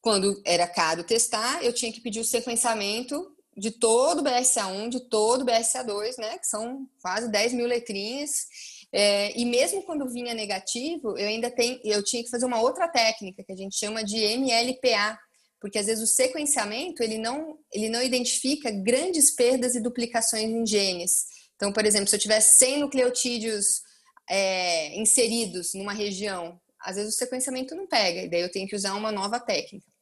quando 0.07 0.41
era 0.45 0.69
caro 0.69 1.03
testar, 1.03 1.65
eu 1.65 1.73
tinha 1.73 1.93
que 1.93 2.01
pedir 2.01 2.21
o 2.21 2.25
sequenciamento 2.25 3.29
de 3.57 3.73
todo 3.73 4.21
o 4.21 4.23
BRCA1, 4.23 4.89
de 4.89 5.01
todo 5.09 5.43
o 5.43 5.45
BRCA2, 5.45 6.17
né? 6.17 6.39
Que 6.39 6.47
são 6.47 6.89
quase 7.03 7.29
10 7.29 7.55
mil 7.55 7.67
letrinhas. 7.67 8.47
É, 8.93 9.37
e 9.37 9.45
mesmo 9.45 9.83
quando 9.83 10.09
vinha 10.09 10.33
negativo, 10.33 11.19
eu 11.19 11.27
ainda 11.27 11.51
tenho, 11.51 11.81
eu 11.83 12.05
tinha 12.05 12.23
que 12.23 12.31
fazer 12.31 12.47
uma 12.47 12.61
outra 12.61 12.87
técnica 12.87 13.43
que 13.43 13.51
a 13.51 13.57
gente 13.57 13.77
chama 13.77 14.05
de 14.05 14.17
MLPA, 14.19 15.19
porque 15.61 15.77
às 15.77 15.87
vezes 15.87 16.05
o 16.05 16.15
sequenciamento 16.15 17.03
ele 17.03 17.19
não, 17.19 17.59
ele 17.73 17.89
não 17.89 18.01
identifica 18.01 18.71
grandes 18.71 19.33
perdas 19.33 19.75
e 19.75 19.81
duplicações 19.81 20.45
em 20.45 20.65
genes. 20.65 21.25
Então, 21.57 21.73
por 21.73 21.85
exemplo, 21.85 22.07
se 22.07 22.15
eu 22.15 22.21
tiver 22.21 22.39
100 22.39 22.79
nucleotídeos 22.79 23.83
é, 24.31 24.97
inseridos 24.97 25.75
numa 25.75 25.93
região, 25.93 26.61
às 26.79 26.95
vezes 26.95 27.13
o 27.13 27.19
sequenciamento 27.19 27.75
não 27.75 27.89
pega, 27.89 28.23
e 28.23 28.31
daí 28.31 28.43
eu 28.43 28.53
tenho 28.53 28.69
que 28.69 28.77
usar 28.77 28.95
uma 28.95 29.11
nova 29.11 29.41
técnica. 29.41 29.96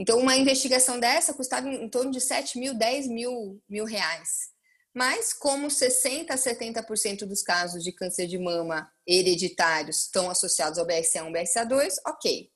Então, 0.00 0.18
uma 0.18 0.34
investigação 0.34 0.98
dessa 0.98 1.34
custava 1.34 1.68
em 1.68 1.86
torno 1.86 2.10
de 2.10 2.22
7 2.22 2.58
mil, 2.58 2.72
10 2.72 3.06
mil, 3.06 3.62
mil 3.68 3.84
reais. 3.84 4.48
Mas, 4.94 5.34
como 5.34 5.68
60% 5.68 6.30
a 6.30 6.36
70% 6.36 7.26
dos 7.26 7.42
casos 7.42 7.84
de 7.84 7.92
câncer 7.92 8.26
de 8.26 8.38
mama 8.38 8.90
hereditários 9.06 10.04
estão 10.04 10.30
associados 10.30 10.78
ao 10.78 10.86
BRCA1 10.86 11.30
BRCA2, 11.30 11.96
ok. 12.06 12.50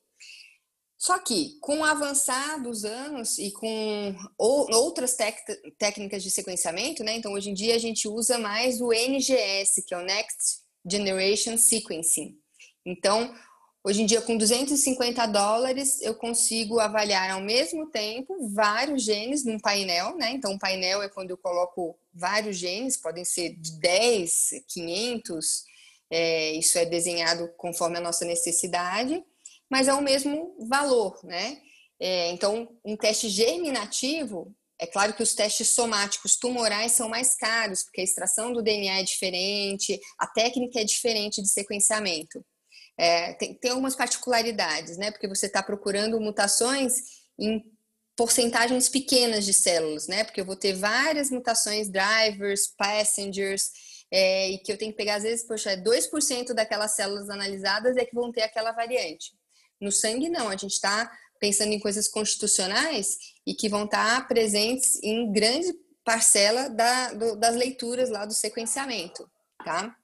Só 0.96 1.18
que, 1.18 1.58
com 1.60 1.80
o 1.80 1.84
avançar 1.84 2.62
dos 2.62 2.82
anos 2.82 3.38
e 3.38 3.52
com 3.52 4.16
outras 4.38 5.14
técnicas 5.78 6.22
de 6.22 6.30
sequenciamento, 6.30 7.04
né? 7.04 7.14
Então, 7.14 7.34
hoje 7.34 7.50
em 7.50 7.54
dia, 7.54 7.76
a 7.76 7.78
gente 7.78 8.08
usa 8.08 8.38
mais 8.38 8.80
o 8.80 8.90
NGS, 8.90 9.84
que 9.86 9.92
é 9.92 9.98
o 9.98 10.04
Next 10.04 10.60
Generation 10.90 11.58
Sequencing. 11.58 12.38
Então, 12.86 13.34
Hoje 13.86 14.00
em 14.00 14.06
dia, 14.06 14.22
com 14.22 14.38
250 14.38 15.26
dólares, 15.26 16.00
eu 16.00 16.14
consigo 16.14 16.80
avaliar 16.80 17.30
ao 17.30 17.42
mesmo 17.42 17.90
tempo 17.90 18.48
vários 18.48 19.02
genes 19.02 19.44
num 19.44 19.58
painel, 19.58 20.16
né? 20.16 20.30
Então, 20.30 20.52
um 20.52 20.58
painel 20.58 21.02
é 21.02 21.08
quando 21.10 21.32
eu 21.32 21.36
coloco 21.36 21.94
vários 22.10 22.56
genes, 22.56 22.96
podem 22.96 23.26
ser 23.26 23.50
de 23.50 23.78
10, 23.78 24.64
500, 24.66 25.64
é, 26.10 26.52
isso 26.52 26.78
é 26.78 26.86
desenhado 26.86 27.46
conforme 27.58 27.98
a 27.98 28.00
nossa 28.00 28.24
necessidade, 28.24 29.22
mas 29.68 29.86
é 29.86 29.92
o 29.92 30.00
mesmo 30.00 30.56
valor, 30.66 31.20
né? 31.22 31.60
É, 32.00 32.30
então, 32.30 32.66
um 32.82 32.96
teste 32.96 33.28
germinativo, 33.28 34.50
é 34.78 34.86
claro 34.86 35.12
que 35.12 35.22
os 35.22 35.34
testes 35.34 35.68
somáticos 35.68 36.36
tumorais 36.36 36.92
são 36.92 37.06
mais 37.10 37.34
caros, 37.34 37.82
porque 37.82 38.00
a 38.00 38.04
extração 38.04 38.50
do 38.50 38.62
DNA 38.62 39.00
é 39.00 39.02
diferente, 39.02 40.00
a 40.18 40.26
técnica 40.26 40.80
é 40.80 40.84
diferente 40.84 41.42
de 41.42 41.48
sequenciamento. 41.50 42.42
É, 42.96 43.32
tem, 43.34 43.54
tem 43.54 43.70
algumas 43.70 43.96
particularidades, 43.96 44.96
né? 44.96 45.10
Porque 45.10 45.28
você 45.28 45.46
está 45.46 45.62
procurando 45.62 46.20
mutações 46.20 46.94
em 47.38 47.64
porcentagens 48.16 48.88
pequenas 48.88 49.44
de 49.44 49.52
células, 49.52 50.06
né? 50.06 50.24
Porque 50.24 50.40
eu 50.40 50.44
vou 50.44 50.56
ter 50.56 50.74
várias 50.74 51.30
mutações, 51.30 51.90
drivers, 51.90 52.68
passengers, 52.76 53.70
é, 54.10 54.50
e 54.50 54.58
que 54.58 54.72
eu 54.72 54.78
tenho 54.78 54.92
que 54.92 54.96
pegar, 54.96 55.16
às 55.16 55.24
vezes, 55.24 55.44
poxa, 55.44 55.76
2% 55.76 56.50
é 56.50 56.54
daquelas 56.54 56.94
células 56.94 57.28
analisadas 57.28 57.96
é 57.96 58.04
que 58.04 58.14
vão 58.14 58.30
ter 58.30 58.42
aquela 58.42 58.70
variante. 58.70 59.32
No 59.80 59.90
sangue, 59.90 60.28
não, 60.28 60.48
a 60.48 60.56
gente 60.56 60.74
está 60.74 61.10
pensando 61.40 61.72
em 61.72 61.80
coisas 61.80 62.06
constitucionais 62.08 63.18
e 63.44 63.54
que 63.54 63.68
vão 63.68 63.84
estar 63.84 64.20
tá 64.20 64.26
presentes 64.26 65.02
em 65.02 65.32
grande 65.32 65.74
parcela 66.04 66.68
da, 66.68 67.12
do, 67.12 67.36
das 67.36 67.56
leituras 67.56 68.08
lá 68.08 68.24
do 68.24 68.34
sequenciamento, 68.34 69.28
tá? 69.64 69.96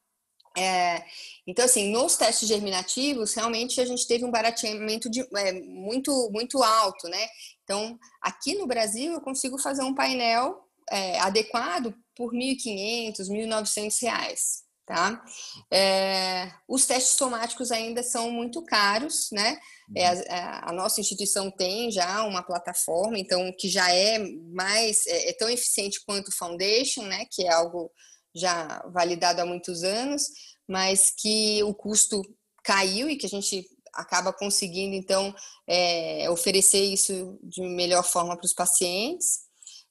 É, 0.56 1.04
então, 1.46 1.64
assim, 1.64 1.92
nos 1.92 2.16
testes 2.16 2.48
germinativos, 2.48 3.34
realmente 3.34 3.80
a 3.80 3.84
gente 3.84 4.06
teve 4.06 4.24
um 4.24 4.30
barateamento 4.30 5.08
de, 5.08 5.20
é, 5.36 5.52
muito, 5.62 6.30
muito 6.32 6.62
alto, 6.62 7.08
né? 7.08 7.26
Então, 7.62 7.98
aqui 8.20 8.54
no 8.54 8.66
Brasil, 8.66 9.12
eu 9.12 9.20
consigo 9.20 9.58
fazer 9.58 9.82
um 9.82 9.94
painel 9.94 10.64
é, 10.90 11.20
adequado 11.20 11.94
por 12.16 12.32
R$ 12.32 12.56
1.500, 12.56 13.28
R$ 13.28 13.46
1.900, 13.46 14.36
tá? 14.84 15.24
É, 15.72 16.50
os 16.68 16.84
testes 16.84 17.16
somáticos 17.16 17.70
ainda 17.70 18.02
são 18.02 18.30
muito 18.32 18.62
caros, 18.64 19.28
né? 19.30 19.58
É, 19.96 20.06
a, 20.06 20.70
a, 20.70 20.72
nossa 20.72 21.00
instituição 21.00 21.50
tem 21.50 21.90
já 21.90 22.24
uma 22.24 22.42
plataforma, 22.42 23.18
então, 23.18 23.52
que 23.56 23.68
já 23.68 23.92
é 23.92 24.18
mais, 24.52 25.06
é, 25.06 25.30
é 25.30 25.32
tão 25.32 25.48
eficiente 25.48 26.00
quanto 26.04 26.28
o 26.28 26.36
Foundation, 26.36 27.02
né? 27.02 27.24
Que 27.30 27.44
é 27.44 27.52
algo 27.52 27.90
já 28.34 28.82
validado 28.92 29.40
há 29.40 29.46
muitos 29.46 29.82
anos, 29.82 30.28
mas 30.68 31.10
que 31.10 31.62
o 31.64 31.74
custo 31.74 32.22
caiu 32.62 33.08
e 33.08 33.16
que 33.16 33.26
a 33.26 33.28
gente 33.28 33.66
acaba 33.94 34.32
conseguindo, 34.32 34.94
então, 34.94 35.34
é, 35.66 36.28
oferecer 36.30 36.84
isso 36.84 37.38
de 37.42 37.62
melhor 37.62 38.04
forma 38.04 38.36
para 38.36 38.46
os 38.46 38.52
pacientes. 38.52 39.40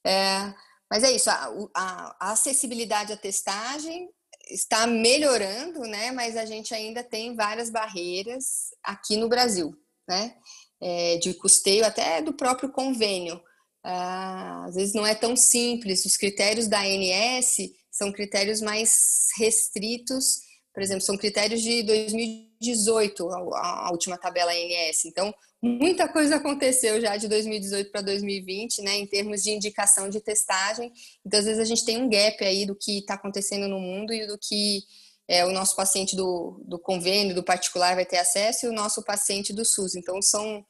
É, 0.06 0.54
mas 0.90 1.02
é 1.04 1.12
isso, 1.12 1.30
a, 1.30 1.52
a, 1.74 2.16
a, 2.18 2.32
acessibilidade 2.32 3.12
à 3.12 3.16
testagem 3.16 4.08
está 4.50 4.86
melhorando, 4.86 5.80
né? 5.82 6.10
Mas 6.10 6.36
a 6.36 6.44
gente 6.44 6.74
ainda 6.74 7.04
tem 7.04 7.36
várias 7.36 7.70
barreiras 7.70 8.70
aqui 8.82 9.16
no 9.16 9.28
Brasil, 9.28 9.76
né? 10.08 10.34
É, 10.82 11.18
de 11.18 11.34
custeio 11.34 11.84
até 11.84 12.22
do 12.22 12.32
próprio 12.32 12.72
convênio. 12.72 13.40
Ah, 13.84 14.64
às 14.66 14.74
vezes 14.74 14.94
não 14.94 15.06
é 15.06 15.14
tão 15.14 15.36
simples. 15.36 16.04
Os 16.04 16.16
critérios 16.16 16.66
da 16.66 16.80
ANS 16.80 17.58
são 18.00 18.10
critérios 18.10 18.62
mais 18.62 19.28
restritos, 19.36 20.40
por 20.72 20.82
exemplo, 20.82 21.02
são 21.02 21.18
critérios 21.18 21.60
de 21.60 21.82
2018, 21.82 23.28
a, 23.28 23.90
última 23.90 24.16
tabela 24.16 24.52
ANS. 24.52 25.04
Então, 25.04 25.34
muita 25.62 26.08
coisa 26.08 26.36
aconteceu 26.36 26.98
já 26.98 27.18
de 27.18 27.28
2018 27.28 27.90
para 27.90 28.00
2020, 28.00 28.80
né, 28.80 28.96
em 28.96 29.06
termos 29.06 29.42
de 29.42 29.50
indicação 29.50 30.08
de 30.08 30.18
testagem. 30.18 30.90
Então, 31.26 31.40
às 31.40 31.44
vezes 31.44 31.60
a 31.60 31.64
gente 31.64 31.84
tem 31.84 31.98
um 31.98 32.08
gap 32.08 32.42
aí 32.42 32.64
do 32.64 32.74
que 32.74 33.00
está 33.00 33.14
acontecendo 33.14 33.68
no 33.68 33.78
mundo 33.78 34.14
e 34.14 34.26
do 34.26 34.38
que 34.38 34.82
é, 35.28 35.44
o 35.44 35.52
nosso 35.52 35.76
paciente 35.76 36.16
do, 36.16 36.62
do 36.64 36.78
convênio, 36.78 37.34
do 37.34 37.42
particular 37.42 37.94
vai 37.94 38.06
ter 38.06 38.16
acesso 38.16 38.64
e 38.64 38.68
o 38.70 38.72
nosso 38.72 39.04
paciente 39.04 39.52
do 39.52 39.62
SUS. 39.62 39.94
Então, 39.94 40.22
são, 40.22 40.64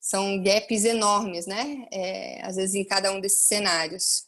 são 0.00 0.40
gaps 0.40 0.84
enormes, 0.84 1.44
né, 1.44 1.88
é, 1.90 2.40
às 2.46 2.54
vezes 2.54 2.76
em 2.76 2.84
cada 2.84 3.10
um 3.10 3.20
desses 3.20 3.48
cenários. 3.48 4.27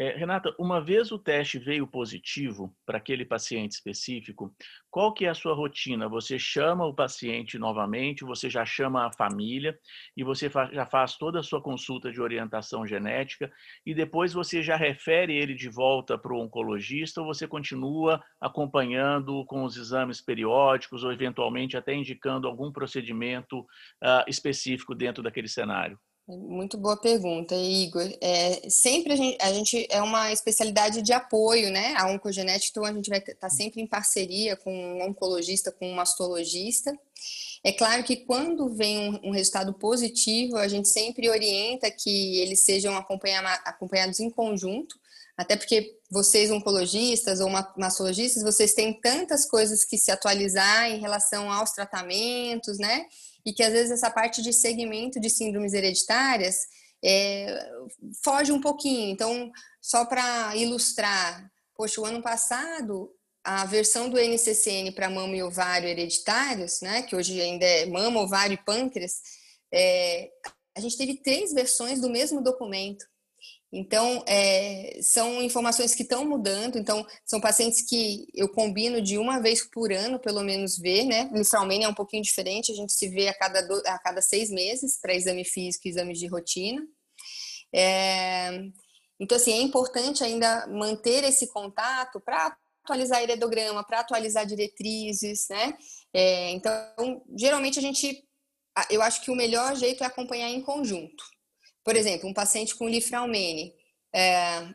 É, 0.00 0.16
Renata, 0.16 0.54
uma 0.60 0.80
vez 0.80 1.10
o 1.10 1.18
teste 1.18 1.58
veio 1.58 1.84
positivo 1.84 2.72
para 2.86 2.98
aquele 2.98 3.24
paciente 3.24 3.72
específico, 3.72 4.54
qual 4.88 5.12
que 5.12 5.24
é 5.24 5.28
a 5.28 5.34
sua 5.34 5.54
rotina? 5.54 6.08
Você 6.08 6.38
chama 6.38 6.86
o 6.86 6.94
paciente 6.94 7.58
novamente, 7.58 8.24
você 8.24 8.48
já 8.48 8.64
chama 8.64 9.06
a 9.06 9.12
família 9.12 9.76
e 10.16 10.22
você 10.22 10.48
já 10.72 10.86
faz 10.86 11.16
toda 11.16 11.40
a 11.40 11.42
sua 11.42 11.60
consulta 11.60 12.12
de 12.12 12.20
orientação 12.20 12.86
genética 12.86 13.52
e 13.84 13.92
depois 13.92 14.32
você 14.32 14.62
já 14.62 14.76
refere 14.76 15.36
ele 15.36 15.52
de 15.52 15.68
volta 15.68 16.16
para 16.16 16.32
o 16.32 16.40
oncologista 16.40 17.20
ou 17.20 17.26
você 17.26 17.48
continua 17.48 18.22
acompanhando 18.40 19.44
com 19.46 19.64
os 19.64 19.76
exames 19.76 20.20
periódicos 20.20 21.02
ou 21.02 21.12
eventualmente 21.12 21.76
até 21.76 21.92
indicando 21.92 22.46
algum 22.46 22.70
procedimento 22.70 23.62
uh, 23.62 24.22
específico 24.28 24.94
dentro 24.94 25.24
daquele 25.24 25.48
cenário? 25.48 25.98
Muito 26.28 26.76
boa 26.76 26.94
pergunta, 26.94 27.54
Igor. 27.54 28.06
É, 28.20 28.68
sempre 28.68 29.14
a 29.14 29.16
gente, 29.16 29.38
a 29.40 29.50
gente, 29.50 29.86
é 29.88 30.02
uma 30.02 30.30
especialidade 30.30 31.00
de 31.00 31.10
apoio, 31.10 31.70
né? 31.70 31.94
A 31.96 32.06
oncogenética, 32.06 32.70
então 32.70 32.84
a 32.84 32.92
gente 32.92 33.08
vai 33.08 33.18
estar 33.18 33.34
tá 33.34 33.48
sempre 33.48 33.80
em 33.80 33.86
parceria 33.86 34.54
com 34.54 34.70
um 34.70 35.08
oncologista, 35.08 35.72
com 35.72 35.90
um 35.90 35.94
mastologista. 35.94 36.94
É 37.64 37.72
claro 37.72 38.04
que 38.04 38.14
quando 38.14 38.68
vem 38.68 38.98
um, 38.98 39.28
um 39.28 39.30
resultado 39.30 39.72
positivo, 39.72 40.58
a 40.58 40.68
gente 40.68 40.90
sempre 40.90 41.30
orienta 41.30 41.90
que 41.90 42.40
eles 42.40 42.60
sejam 42.60 42.94
acompanhados 42.94 44.20
em 44.20 44.28
conjunto, 44.28 45.00
até 45.38 45.56
porque 45.56 45.96
vocês, 46.10 46.50
oncologistas 46.50 47.40
ou 47.40 47.48
mastologistas, 47.76 48.42
vocês 48.42 48.74
têm 48.74 49.00
tantas 49.00 49.46
coisas 49.46 49.84
que 49.84 49.96
se 49.96 50.10
atualizar 50.10 50.90
em 50.90 50.98
relação 50.98 51.50
aos 51.50 51.70
tratamentos, 51.70 52.78
né? 52.78 53.06
e 53.48 53.52
que 53.52 53.62
às 53.62 53.72
vezes 53.72 53.90
essa 53.90 54.10
parte 54.10 54.42
de 54.42 54.52
segmento 54.52 55.18
de 55.18 55.30
síndromes 55.30 55.72
hereditárias 55.72 56.66
é, 57.02 57.66
foge 58.22 58.52
um 58.52 58.60
pouquinho. 58.60 59.10
Então, 59.10 59.50
só 59.80 60.04
para 60.04 60.54
ilustrar, 60.54 61.50
poxa, 61.74 61.98
o 62.00 62.04
ano 62.04 62.22
passado 62.22 63.10
a 63.42 63.64
versão 63.64 64.10
do 64.10 64.18
NCCN 64.18 64.92
para 64.92 65.08
mama 65.08 65.34
e 65.34 65.42
ovário 65.42 65.88
hereditários, 65.88 66.82
né, 66.82 67.00
que 67.02 67.16
hoje 67.16 67.40
ainda 67.40 67.64
é 67.64 67.86
mama, 67.86 68.20
ovário 68.20 68.52
e 68.52 68.64
pâncreas, 68.64 69.22
é, 69.72 70.28
a 70.76 70.80
gente 70.80 70.98
teve 70.98 71.14
três 71.22 71.54
versões 71.54 72.00
do 72.00 72.10
mesmo 72.10 72.42
documento. 72.42 73.06
Então, 73.70 74.24
é, 74.26 74.98
são 75.02 75.42
informações 75.42 75.94
que 75.94 76.02
estão 76.02 76.24
mudando. 76.24 76.78
Então, 76.78 77.06
são 77.24 77.40
pacientes 77.40 77.82
que 77.82 78.26
eu 78.34 78.48
combino 78.48 79.00
de 79.02 79.18
uma 79.18 79.40
vez 79.40 79.62
por 79.70 79.92
ano, 79.92 80.18
pelo 80.18 80.42
menos, 80.42 80.78
ver, 80.78 81.04
né? 81.04 81.30
Literalmente 81.32 81.84
é 81.84 81.88
um 81.88 81.94
pouquinho 81.94 82.22
diferente, 82.22 82.72
a 82.72 82.74
gente 82.74 82.92
se 82.92 83.08
vê 83.08 83.28
a 83.28 83.34
cada, 83.34 83.60
do, 83.62 83.74
a 83.86 83.98
cada 83.98 84.22
seis 84.22 84.50
meses 84.50 84.98
para 85.00 85.14
exame 85.14 85.44
físico 85.44 85.86
e 85.86 85.90
exames 85.90 86.18
de 86.18 86.26
rotina. 86.26 86.82
É, 87.74 88.50
então, 89.20 89.36
assim, 89.36 89.52
é 89.52 89.60
importante 89.60 90.24
ainda 90.24 90.66
manter 90.68 91.24
esse 91.24 91.48
contato 91.48 92.20
para 92.20 92.56
atualizar 92.84 93.22
heredograma, 93.22 93.84
para 93.84 94.00
atualizar 94.00 94.46
diretrizes, 94.46 95.46
né? 95.50 95.76
É, 96.14 96.50
então, 96.52 97.22
geralmente 97.36 97.78
a 97.78 97.82
gente, 97.82 98.24
eu 98.88 99.02
acho 99.02 99.20
que 99.20 99.30
o 99.30 99.36
melhor 99.36 99.76
jeito 99.76 100.02
é 100.02 100.06
acompanhar 100.06 100.48
em 100.48 100.62
conjunto. 100.62 101.22
Por 101.88 101.96
exemplo, 101.96 102.28
um 102.28 102.34
paciente 102.34 102.74
com 102.74 102.86
lifraumene, 102.86 103.74
é, 104.14 104.74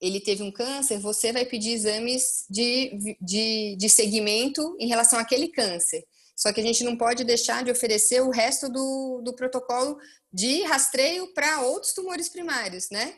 ele 0.00 0.18
teve 0.18 0.42
um 0.42 0.50
câncer, 0.50 0.98
você 0.98 1.30
vai 1.30 1.44
pedir 1.44 1.72
exames 1.72 2.46
de, 2.48 3.16
de, 3.20 3.76
de 3.76 3.88
segmento 3.90 4.74
em 4.80 4.88
relação 4.88 5.18
àquele 5.18 5.48
câncer. 5.48 6.02
Só 6.34 6.54
que 6.54 6.62
a 6.62 6.64
gente 6.64 6.82
não 6.82 6.96
pode 6.96 7.22
deixar 7.22 7.62
de 7.62 7.70
oferecer 7.70 8.22
o 8.22 8.30
resto 8.30 8.70
do, 8.70 9.20
do 9.22 9.34
protocolo 9.34 9.98
de 10.32 10.62
rastreio 10.62 11.34
para 11.34 11.60
outros 11.60 11.92
tumores 11.92 12.30
primários, 12.30 12.88
né? 12.90 13.14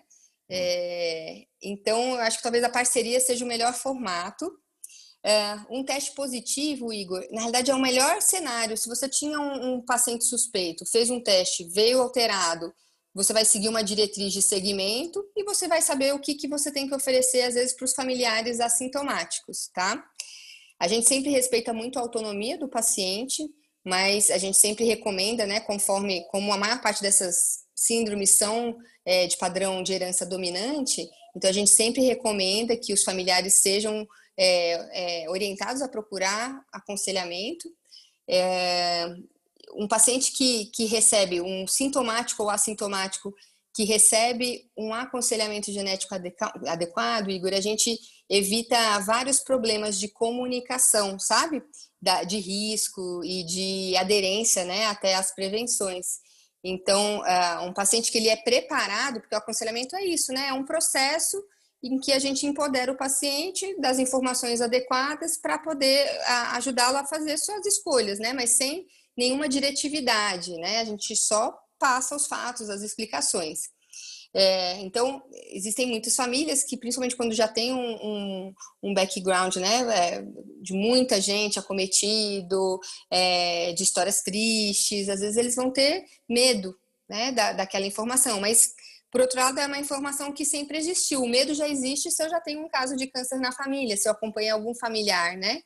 É, 0.50 1.44
então, 1.62 2.14
eu 2.14 2.20
acho 2.22 2.38
que 2.38 2.42
talvez 2.42 2.64
a 2.64 2.68
parceria 2.68 3.20
seja 3.20 3.44
o 3.44 3.48
melhor 3.48 3.74
formato. 3.74 4.50
É, 5.24 5.54
um 5.70 5.84
teste 5.84 6.16
positivo, 6.16 6.92
Igor, 6.92 7.24
na 7.30 7.42
realidade 7.42 7.70
é 7.70 7.74
o 7.76 7.80
melhor 7.80 8.20
cenário. 8.20 8.76
Se 8.76 8.88
você 8.88 9.08
tinha 9.08 9.38
um, 9.38 9.74
um 9.74 9.80
paciente 9.84 10.24
suspeito, 10.24 10.84
fez 10.90 11.10
um 11.10 11.22
teste, 11.22 11.62
veio 11.68 12.02
alterado, 12.02 12.74
você 13.16 13.32
vai 13.32 13.46
seguir 13.46 13.70
uma 13.70 13.82
diretriz 13.82 14.30
de 14.30 14.42
segmento 14.42 15.26
e 15.34 15.42
você 15.42 15.66
vai 15.66 15.80
saber 15.80 16.12
o 16.12 16.18
que, 16.18 16.34
que 16.34 16.46
você 16.46 16.70
tem 16.70 16.86
que 16.86 16.94
oferecer, 16.94 17.40
às 17.44 17.54
vezes, 17.54 17.74
para 17.74 17.86
os 17.86 17.94
familiares 17.94 18.60
assintomáticos, 18.60 19.70
tá? 19.72 20.04
A 20.78 20.86
gente 20.86 21.08
sempre 21.08 21.30
respeita 21.30 21.72
muito 21.72 21.98
a 21.98 22.02
autonomia 22.02 22.58
do 22.58 22.68
paciente, 22.68 23.42
mas 23.82 24.30
a 24.30 24.36
gente 24.36 24.58
sempre 24.58 24.84
recomenda, 24.84 25.46
né, 25.46 25.60
conforme, 25.60 26.26
como 26.28 26.52
a 26.52 26.58
maior 26.58 26.82
parte 26.82 27.00
dessas 27.00 27.64
síndromes 27.74 28.36
são 28.36 28.76
é, 29.02 29.26
de 29.26 29.38
padrão 29.38 29.82
de 29.82 29.94
herança 29.94 30.26
dominante, 30.26 31.08
então 31.34 31.48
a 31.48 31.54
gente 31.54 31.70
sempre 31.70 32.02
recomenda 32.02 32.76
que 32.76 32.92
os 32.92 33.02
familiares 33.02 33.54
sejam 33.54 34.06
é, 34.36 35.22
é, 35.24 35.30
orientados 35.30 35.80
a 35.80 35.88
procurar 35.88 36.62
aconselhamento. 36.70 37.66
Um 39.76 39.86
paciente 39.86 40.32
que, 40.32 40.66
que 40.66 40.86
recebe 40.86 41.40
um 41.40 41.66
sintomático 41.66 42.42
ou 42.42 42.50
assintomático 42.50 43.34
que 43.74 43.84
recebe 43.84 44.70
um 44.74 44.94
aconselhamento 44.94 45.70
genético 45.70 46.14
adequado, 46.66 47.28
Igor, 47.28 47.52
a 47.52 47.60
gente 47.60 47.98
evita 48.28 48.98
vários 49.00 49.40
problemas 49.40 49.98
de 49.98 50.08
comunicação, 50.08 51.18
sabe? 51.18 51.62
Da, 52.00 52.24
de 52.24 52.38
risco 52.38 53.22
e 53.22 53.44
de 53.44 53.94
aderência, 53.98 54.64
né, 54.64 54.86
até 54.86 55.14
as 55.14 55.34
prevenções. 55.34 56.20
Então, 56.64 57.20
uh, 57.20 57.64
um 57.64 57.72
paciente 57.74 58.10
que 58.10 58.16
ele 58.16 58.28
é 58.28 58.36
preparado, 58.36 59.20
porque 59.20 59.34
o 59.34 59.38
aconselhamento 59.38 59.94
é 59.94 60.04
isso, 60.04 60.32
né? 60.32 60.48
É 60.48 60.52
um 60.52 60.64
processo 60.64 61.36
em 61.82 62.00
que 62.00 62.12
a 62.12 62.18
gente 62.18 62.46
empodera 62.46 62.90
o 62.90 62.96
paciente 62.96 63.78
das 63.78 63.98
informações 63.98 64.60
adequadas 64.60 65.36
para 65.36 65.58
poder 65.58 66.06
uh, 66.06 66.56
ajudá-lo 66.56 66.96
a 66.96 67.06
fazer 67.06 67.36
suas 67.36 67.64
escolhas, 67.66 68.18
né? 68.18 68.32
Mas 68.32 68.56
sem 68.56 68.86
nenhuma 69.16 69.48
diretividade, 69.48 70.56
né? 70.56 70.80
A 70.80 70.84
gente 70.84 71.16
só 71.16 71.56
passa 71.78 72.14
os 72.14 72.26
fatos, 72.26 72.70
as 72.70 72.82
explicações. 72.82 73.74
É, 74.34 74.80
então, 74.80 75.22
existem 75.50 75.86
muitas 75.86 76.14
famílias 76.14 76.62
que, 76.62 76.76
principalmente 76.76 77.16
quando 77.16 77.32
já 77.32 77.48
tem 77.48 77.72
um, 77.72 77.78
um, 77.78 78.54
um 78.82 78.94
background 78.94 79.56
né, 79.56 79.80
é, 79.96 80.22
de 80.60 80.74
muita 80.74 81.18
gente 81.22 81.58
acometido, 81.58 82.78
é, 83.10 83.72
de 83.72 83.82
histórias 83.82 84.20
tristes, 84.20 85.08
às 85.08 85.20
vezes 85.20 85.38
eles 85.38 85.54
vão 85.54 85.70
ter 85.70 86.04
medo 86.28 86.76
né, 87.08 87.32
da, 87.32 87.54
daquela 87.54 87.86
informação, 87.86 88.38
mas, 88.38 88.74
por 89.10 89.22
outro 89.22 89.40
lado, 89.40 89.58
é 89.58 89.66
uma 89.66 89.78
informação 89.78 90.30
que 90.30 90.44
sempre 90.44 90.76
existiu. 90.76 91.22
O 91.22 91.28
medo 91.28 91.54
já 91.54 91.66
existe 91.66 92.10
se 92.10 92.22
eu 92.22 92.28
já 92.28 92.40
tenho 92.40 92.62
um 92.62 92.68
caso 92.68 92.94
de 92.94 93.06
câncer 93.06 93.38
na 93.38 93.52
família, 93.52 93.96
se 93.96 94.06
eu 94.06 94.12
acompanhei 94.12 94.50
algum 94.50 94.74
familiar, 94.74 95.34
né? 95.38 95.62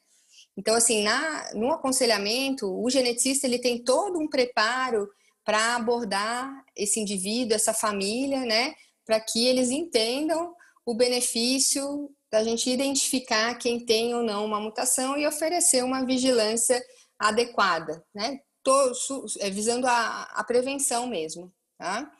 Então, 0.56 0.74
assim, 0.74 1.02
na, 1.02 1.54
no 1.54 1.72
aconselhamento, 1.72 2.66
o 2.66 2.88
geneticista 2.90 3.46
ele 3.46 3.58
tem 3.58 3.82
todo 3.82 4.18
um 4.18 4.28
preparo 4.28 5.08
para 5.44 5.76
abordar 5.76 6.64
esse 6.76 7.00
indivíduo, 7.00 7.54
essa 7.54 7.72
família, 7.72 8.44
né, 8.44 8.74
para 9.04 9.18
que 9.20 9.46
eles 9.46 9.70
entendam 9.70 10.54
o 10.84 10.94
benefício 10.94 12.10
da 12.30 12.44
gente 12.44 12.70
identificar 12.70 13.54
quem 13.56 13.84
tem 13.84 14.14
ou 14.14 14.22
não 14.22 14.44
uma 14.44 14.60
mutação 14.60 15.16
e 15.16 15.26
oferecer 15.26 15.82
uma 15.82 16.04
vigilância 16.04 16.80
adequada, 17.18 18.04
né, 18.14 18.40
Tô, 18.62 18.92
é, 19.40 19.48
visando 19.48 19.86
a, 19.86 20.22
a 20.34 20.44
prevenção 20.44 21.06
mesmo, 21.06 21.50
tá? 21.78 22.12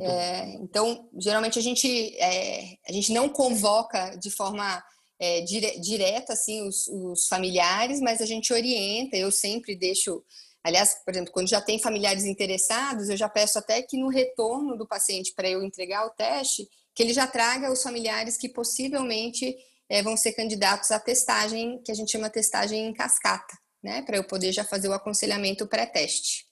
É, 0.00 0.54
então, 0.54 1.08
geralmente 1.18 1.58
a 1.58 1.62
gente, 1.62 2.16
é, 2.16 2.78
a 2.88 2.92
gente 2.92 3.12
não 3.12 3.28
convoca 3.28 4.16
de 4.16 4.30
forma 4.30 4.82
é, 5.24 5.40
dire, 5.40 5.80
direta 5.80 6.34
assim 6.34 6.68
os, 6.68 6.86
os, 6.88 7.26
familiares, 7.26 8.00
mas 8.00 8.20
a 8.20 8.26
gente 8.26 8.52
orienta. 8.52 9.16
Eu 9.16 9.32
sempre 9.32 9.74
deixo, 9.74 10.22
aliás, 10.62 10.96
por 11.02 11.12
exemplo, 11.12 11.32
quando 11.32 11.48
já 11.48 11.62
tem 11.62 11.78
familiares 11.78 12.24
interessados, 12.24 13.08
eu 13.08 13.16
já 13.16 13.28
peço 13.28 13.58
até 13.58 13.80
que 13.80 13.96
no 13.96 14.08
retorno 14.08 14.76
do 14.76 14.86
paciente 14.86 15.32
para 15.34 15.48
eu 15.48 15.62
entregar 15.62 16.04
o 16.06 16.10
teste, 16.10 16.68
que 16.94 17.02
ele 17.02 17.14
já 17.14 17.26
traga 17.26 17.72
os 17.72 17.82
familiares 17.82 18.36
que 18.36 18.50
possivelmente 18.50 19.56
é, 19.88 20.02
vão 20.02 20.16
ser 20.16 20.34
candidatos 20.34 20.90
à 20.90 21.00
testagem, 21.00 21.82
que 21.82 21.90
a 21.90 21.94
gente 21.94 22.12
chama 22.12 22.28
testagem 22.28 22.86
em 22.86 22.92
cascata, 22.92 23.56
né, 23.82 24.02
para 24.02 24.16
eu 24.16 24.24
poder 24.24 24.52
já 24.52 24.64
fazer 24.64 24.88
o 24.88 24.92
aconselhamento 24.92 25.66
pré-teste. 25.66 26.46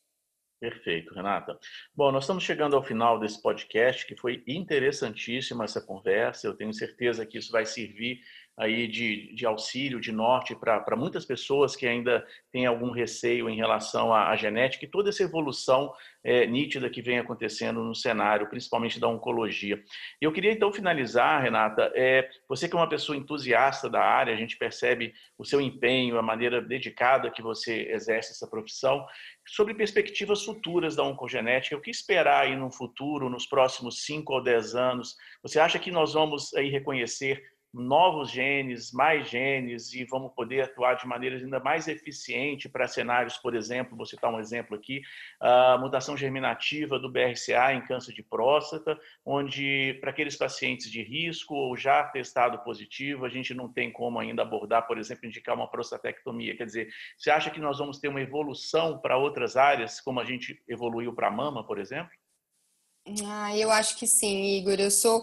Perfeito, 0.62 1.12
Renata. 1.12 1.58
Bom, 1.92 2.12
nós 2.12 2.22
estamos 2.22 2.44
chegando 2.44 2.76
ao 2.76 2.84
final 2.84 3.18
desse 3.18 3.42
podcast, 3.42 4.06
que 4.06 4.14
foi 4.14 4.44
interessantíssima 4.46 5.64
essa 5.64 5.80
conversa. 5.80 6.46
Eu 6.46 6.54
tenho 6.54 6.72
certeza 6.72 7.26
que 7.26 7.36
isso 7.36 7.50
vai 7.50 7.66
servir 7.66 8.20
aí 8.56 8.86
de, 8.86 9.34
de 9.34 9.46
auxílio, 9.46 10.00
de 10.00 10.12
norte 10.12 10.54
para 10.54 10.96
muitas 10.96 11.24
pessoas 11.24 11.74
que 11.74 11.86
ainda 11.86 12.26
têm 12.50 12.66
algum 12.66 12.90
receio 12.90 13.48
em 13.48 13.56
relação 13.56 14.12
à, 14.12 14.28
à 14.28 14.36
genética 14.36 14.84
e 14.84 14.88
toda 14.88 15.08
essa 15.08 15.22
evolução 15.22 15.92
é, 16.24 16.46
nítida 16.46 16.88
que 16.88 17.02
vem 17.02 17.18
acontecendo 17.18 17.82
no 17.82 17.94
cenário, 17.94 18.48
principalmente 18.48 19.00
da 19.00 19.08
oncologia. 19.08 19.82
Eu 20.20 20.32
queria 20.32 20.52
então 20.52 20.72
finalizar, 20.72 21.42
Renata, 21.42 21.90
é, 21.94 22.28
você 22.48 22.68
que 22.68 22.76
é 22.76 22.78
uma 22.78 22.88
pessoa 22.88 23.16
entusiasta 23.16 23.88
da 23.88 24.00
área, 24.00 24.32
a 24.32 24.36
gente 24.36 24.56
percebe 24.56 25.12
o 25.36 25.44
seu 25.44 25.60
empenho, 25.60 26.18
a 26.18 26.22
maneira 26.22 26.60
dedicada 26.60 27.30
que 27.30 27.42
você 27.42 27.88
exerce 27.90 28.32
essa 28.32 28.48
profissão, 28.48 29.04
sobre 29.46 29.74
perspectivas 29.74 30.44
futuras 30.44 30.94
da 30.94 31.02
oncogenética, 31.02 31.76
o 31.76 31.80
que 31.80 31.90
esperar 31.90 32.44
aí 32.44 32.54
no 32.54 32.70
futuro, 32.70 33.28
nos 33.28 33.46
próximos 33.46 34.04
5 34.04 34.32
ou 34.32 34.42
10 34.42 34.74
anos? 34.76 35.16
Você 35.42 35.58
acha 35.58 35.78
que 35.78 35.90
nós 35.90 36.12
vamos 36.12 36.54
aí 36.54 36.70
reconhecer 36.70 37.42
novos 37.72 38.30
genes, 38.30 38.92
mais 38.92 39.28
genes 39.28 39.94
e 39.94 40.04
vamos 40.04 40.32
poder 40.34 40.62
atuar 40.62 40.94
de 40.94 41.06
maneira 41.06 41.36
ainda 41.36 41.58
mais 41.58 41.88
eficiente 41.88 42.68
para 42.68 42.86
cenários, 42.86 43.38
por 43.38 43.54
exemplo, 43.54 43.96
vou 43.96 44.04
citar 44.04 44.32
um 44.32 44.38
exemplo 44.38 44.76
aqui, 44.76 45.00
a 45.40 45.78
mutação 45.78 46.16
germinativa 46.16 46.98
do 46.98 47.10
BRCA 47.10 47.72
em 47.72 47.80
câncer 47.84 48.12
de 48.12 48.22
próstata, 48.22 48.98
onde 49.24 49.96
para 50.00 50.10
aqueles 50.10 50.36
pacientes 50.36 50.90
de 50.90 51.02
risco 51.02 51.54
ou 51.54 51.76
já 51.76 52.04
testado 52.04 52.58
positivo, 52.58 53.24
a 53.24 53.28
gente 53.28 53.54
não 53.54 53.72
tem 53.72 53.90
como 53.90 54.18
ainda 54.18 54.42
abordar, 54.42 54.86
por 54.86 54.98
exemplo, 54.98 55.26
indicar 55.26 55.54
uma 55.54 55.70
prostatectomia. 55.70 56.56
Quer 56.56 56.66
dizer, 56.66 56.88
você 57.16 57.30
acha 57.30 57.50
que 57.50 57.60
nós 57.60 57.78
vamos 57.78 57.98
ter 57.98 58.08
uma 58.08 58.20
evolução 58.20 58.98
para 58.98 59.16
outras 59.16 59.56
áreas, 59.56 60.00
como 60.00 60.20
a 60.20 60.24
gente 60.24 60.62
evoluiu 60.68 61.14
para 61.14 61.28
a 61.28 61.30
mama, 61.30 61.66
por 61.66 61.78
exemplo? 61.78 62.12
Ah, 63.26 63.56
eu 63.56 63.70
acho 63.70 63.98
que 63.98 64.06
sim, 64.06 64.58
Igor. 64.58 64.78
Eu 64.78 64.90
sou 64.90 65.22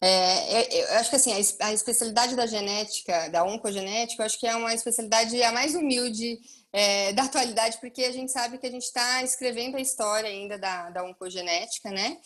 é, 0.00 0.82
eu 0.82 0.98
acho 0.98 1.10
que 1.10 1.16
assim, 1.16 1.32
a, 1.60 1.72
especialidade 1.72 2.36
da 2.36 2.46
genética, 2.46 3.28
da 3.28 3.44
oncogenética, 3.44 4.22
eu 4.22 4.26
acho 4.26 4.38
que 4.38 4.46
é 4.46 4.54
uma 4.54 4.74
especialidade 4.74 5.42
a 5.42 5.52
mais 5.52 5.74
humilde 5.74 6.38
é, 6.72 7.12
da 7.12 7.24
atualidade, 7.24 7.78
porque 7.80 8.04
a 8.04 8.12
gente 8.12 8.30
sabe 8.30 8.58
que 8.58 8.66
a 8.66 8.70
gente 8.70 8.84
está 8.84 9.22
escrevendo 9.22 9.76
a 9.76 9.80
história 9.80 10.28
ainda 10.28 10.58
da, 10.58 10.90
da 10.90 11.04
oncogenética, 11.04 11.90
né? 11.90 12.18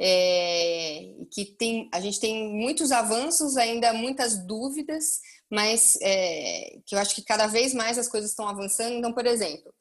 É, 0.00 1.10
que 1.32 1.44
tem, 1.44 1.88
a 1.92 2.00
gente 2.00 2.20
tem 2.20 2.48
muitos 2.52 2.92
avanços, 2.92 3.56
ainda 3.56 3.92
muitas 3.92 4.38
dúvidas, 4.46 5.20
mas 5.50 5.98
é, 6.00 6.78
que 6.86 6.94
eu 6.94 6.98
acho 6.98 7.14
que 7.14 7.22
cada 7.22 7.46
vez 7.46 7.74
mais 7.74 7.98
as 7.98 8.08
coisas 8.08 8.30
estão 8.30 8.48
avançando. 8.48 8.94
Então, 8.94 9.12
por 9.12 9.26
exemplo, 9.26 9.74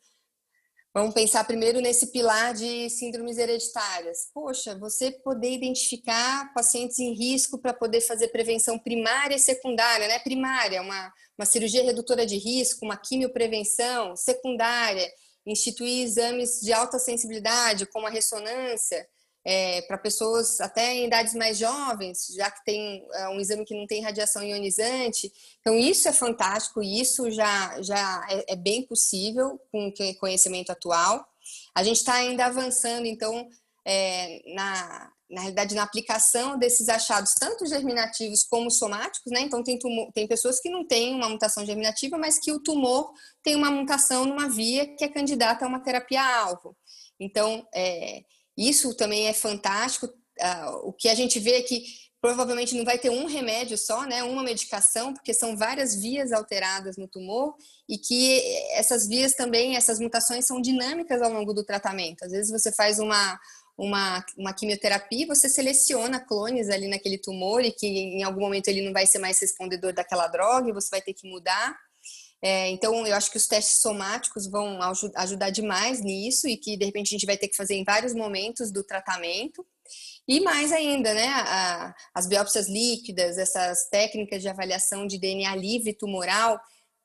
Vamos 0.98 1.14
pensar 1.14 1.44
primeiro 1.44 1.80
nesse 1.80 2.08
pilar 2.08 2.56
de 2.56 2.90
síndromes 2.90 3.38
hereditárias. 3.38 4.32
Poxa, 4.34 4.76
você 4.80 5.12
poder 5.12 5.52
identificar 5.52 6.52
pacientes 6.56 6.98
em 6.98 7.14
risco 7.14 7.60
para 7.60 7.72
poder 7.72 8.02
fazer 8.02 8.30
prevenção 8.30 8.80
primária 8.80 9.36
e 9.36 9.40
secundária, 9.40 10.08
né? 10.08 10.18
Primária, 10.18 10.82
uma, 10.82 11.14
uma 11.38 11.46
cirurgia 11.46 11.84
redutora 11.84 12.26
de 12.26 12.36
risco, 12.36 12.84
uma 12.84 12.98
quimioprevenção, 12.98 14.16
secundária, 14.16 15.08
instituir 15.46 16.04
exames 16.04 16.62
de 16.62 16.74
alta 16.74 16.98
sensibilidade, 16.98 17.86
como 17.86 18.08
a 18.08 18.10
ressonância, 18.10 19.08
é, 19.50 19.82
para 19.84 19.98
pessoas 19.98 20.60
até 20.60 20.94
em 20.94 21.06
idades 21.06 21.34
mais 21.34 21.58
jovens, 21.58 22.28
já 22.36 22.52
que 22.52 22.66
tem 22.66 23.08
é, 23.14 23.30
um 23.30 23.40
exame 23.40 23.64
que 23.64 23.74
não 23.74 23.88
tem 23.88 24.04
radiação 24.04 24.44
ionizante. 24.44 25.32
Então, 25.62 25.74
isso 25.74 26.06
é 26.10 26.12
fantástico, 26.12 26.84
isso 26.84 27.32
já, 27.32 27.82
já 27.82 28.28
é, 28.30 28.52
é 28.52 28.56
bem 28.58 28.86
possível 28.86 29.58
com 29.72 29.88
o 29.88 30.16
conhecimento 30.18 30.70
atual. 30.70 31.26
A 31.74 31.82
gente 31.82 31.96
está 31.96 32.16
ainda 32.16 32.46
avançando, 32.46 33.06
então, 33.06 33.48
é, 33.86 34.42
na, 34.54 35.14
na 35.30 35.40
realidade, 35.40 35.76
na 35.76 35.84
aplicação 35.84 36.60
desses 36.60 36.90
achados, 36.90 37.34
tanto 37.40 37.66
germinativos 37.66 38.44
como 38.44 38.70
somáticos, 38.70 39.32
né? 39.32 39.40
Então, 39.40 39.64
tem, 39.64 39.80
tumor, 39.80 40.12
tem 40.12 40.28
pessoas 40.28 40.60
que 40.60 40.70
não 40.70 40.86
têm 40.86 41.16
uma 41.16 41.30
mutação 41.30 41.66
germinativa, 41.66 42.18
mas 42.18 42.38
que 42.38 42.52
o 42.52 42.60
tumor 42.60 43.14
tem 43.42 43.56
uma 43.56 43.72
mutação 43.72 44.26
numa 44.26 44.50
via 44.50 44.86
que 44.98 45.06
é 45.06 45.08
candidata 45.08 45.64
a 45.64 45.70
uma 45.70 45.80
terapia-alvo. 45.80 46.76
Então, 47.18 47.66
é, 47.74 48.24
isso 48.58 48.94
também 48.96 49.28
é 49.28 49.34
fantástico. 49.34 50.10
o 50.84 50.94
que 50.94 51.10
a 51.10 51.16
gente 51.16 51.40
vê 51.40 51.58
é 51.58 51.62
que 51.62 51.84
provavelmente 52.20 52.76
não 52.76 52.84
vai 52.84 52.98
ter 52.98 53.10
um 53.10 53.26
remédio 53.26 53.78
só, 53.78 54.04
né, 54.06 54.24
uma 54.24 54.44
medicação, 54.44 55.14
porque 55.14 55.34
são 55.34 55.56
várias 55.56 55.96
vias 55.96 56.32
alteradas 56.32 56.98
no 56.98 57.08
tumor 57.08 57.56
e 57.88 57.98
que 57.98 58.42
essas 58.72 59.08
vias 59.08 59.34
também, 59.34 59.76
essas 59.76 60.00
mutações 60.00 60.46
são 60.46 60.60
dinâmicas 60.60 61.22
ao 61.22 61.32
longo 61.32 61.54
do 61.54 61.64
tratamento. 61.64 62.24
Às 62.24 62.32
vezes 62.32 62.52
você 62.52 62.72
faz 62.72 63.00
uma 63.00 63.40
uma, 63.78 64.26
uma 64.36 64.54
quimioterapia, 64.54 65.28
você 65.28 65.48
seleciona 65.48 66.20
clones 66.20 66.68
ali 66.68 66.88
naquele 66.88 67.18
tumor 67.18 67.64
e 67.64 67.72
que 67.72 67.86
em 67.86 68.24
algum 68.24 68.42
momento 68.42 68.68
ele 68.70 68.82
não 68.82 68.92
vai 68.92 69.06
ser 69.06 69.20
mais 69.20 69.40
respondedor 69.40 69.94
daquela 69.94 70.28
droga 70.28 70.68
e 70.68 70.74
você 70.74 70.90
vai 70.90 71.02
ter 71.02 71.14
que 71.14 71.30
mudar. 71.30 71.78
É, 72.42 72.70
então, 72.70 73.06
eu 73.06 73.16
acho 73.16 73.32
que 73.32 73.38
os 73.38 73.48
testes 73.48 73.82
somáticos 73.82 74.48
vão 74.48 74.80
ajudar 75.16 75.50
demais 75.50 76.02
nisso 76.02 76.48
e 76.48 76.56
que, 76.56 76.78
de 76.78 76.86
repente, 76.86 77.08
a 77.08 77.18
gente 77.18 77.26
vai 77.26 77.38
ter 77.38 77.48
que 77.48 77.56
fazer 77.56 77.76
em 77.76 77.84
vários 77.84 78.14
momentos 78.14 78.72
do 78.72 78.84
tratamento. 78.84 79.66
E 80.28 80.40
mais 80.42 80.72
ainda, 80.72 81.14
né, 81.14 81.28
a, 81.28 81.96
as 82.14 82.28
biópsias 82.28 82.68
líquidas, 82.68 83.38
essas 83.38 83.90
técnicas 83.90 84.42
de 84.42 84.50
avaliação 84.50 85.08
de 85.08 85.18
DNA 85.18 85.56
livre 85.56 85.94
tumoral, 85.94 86.60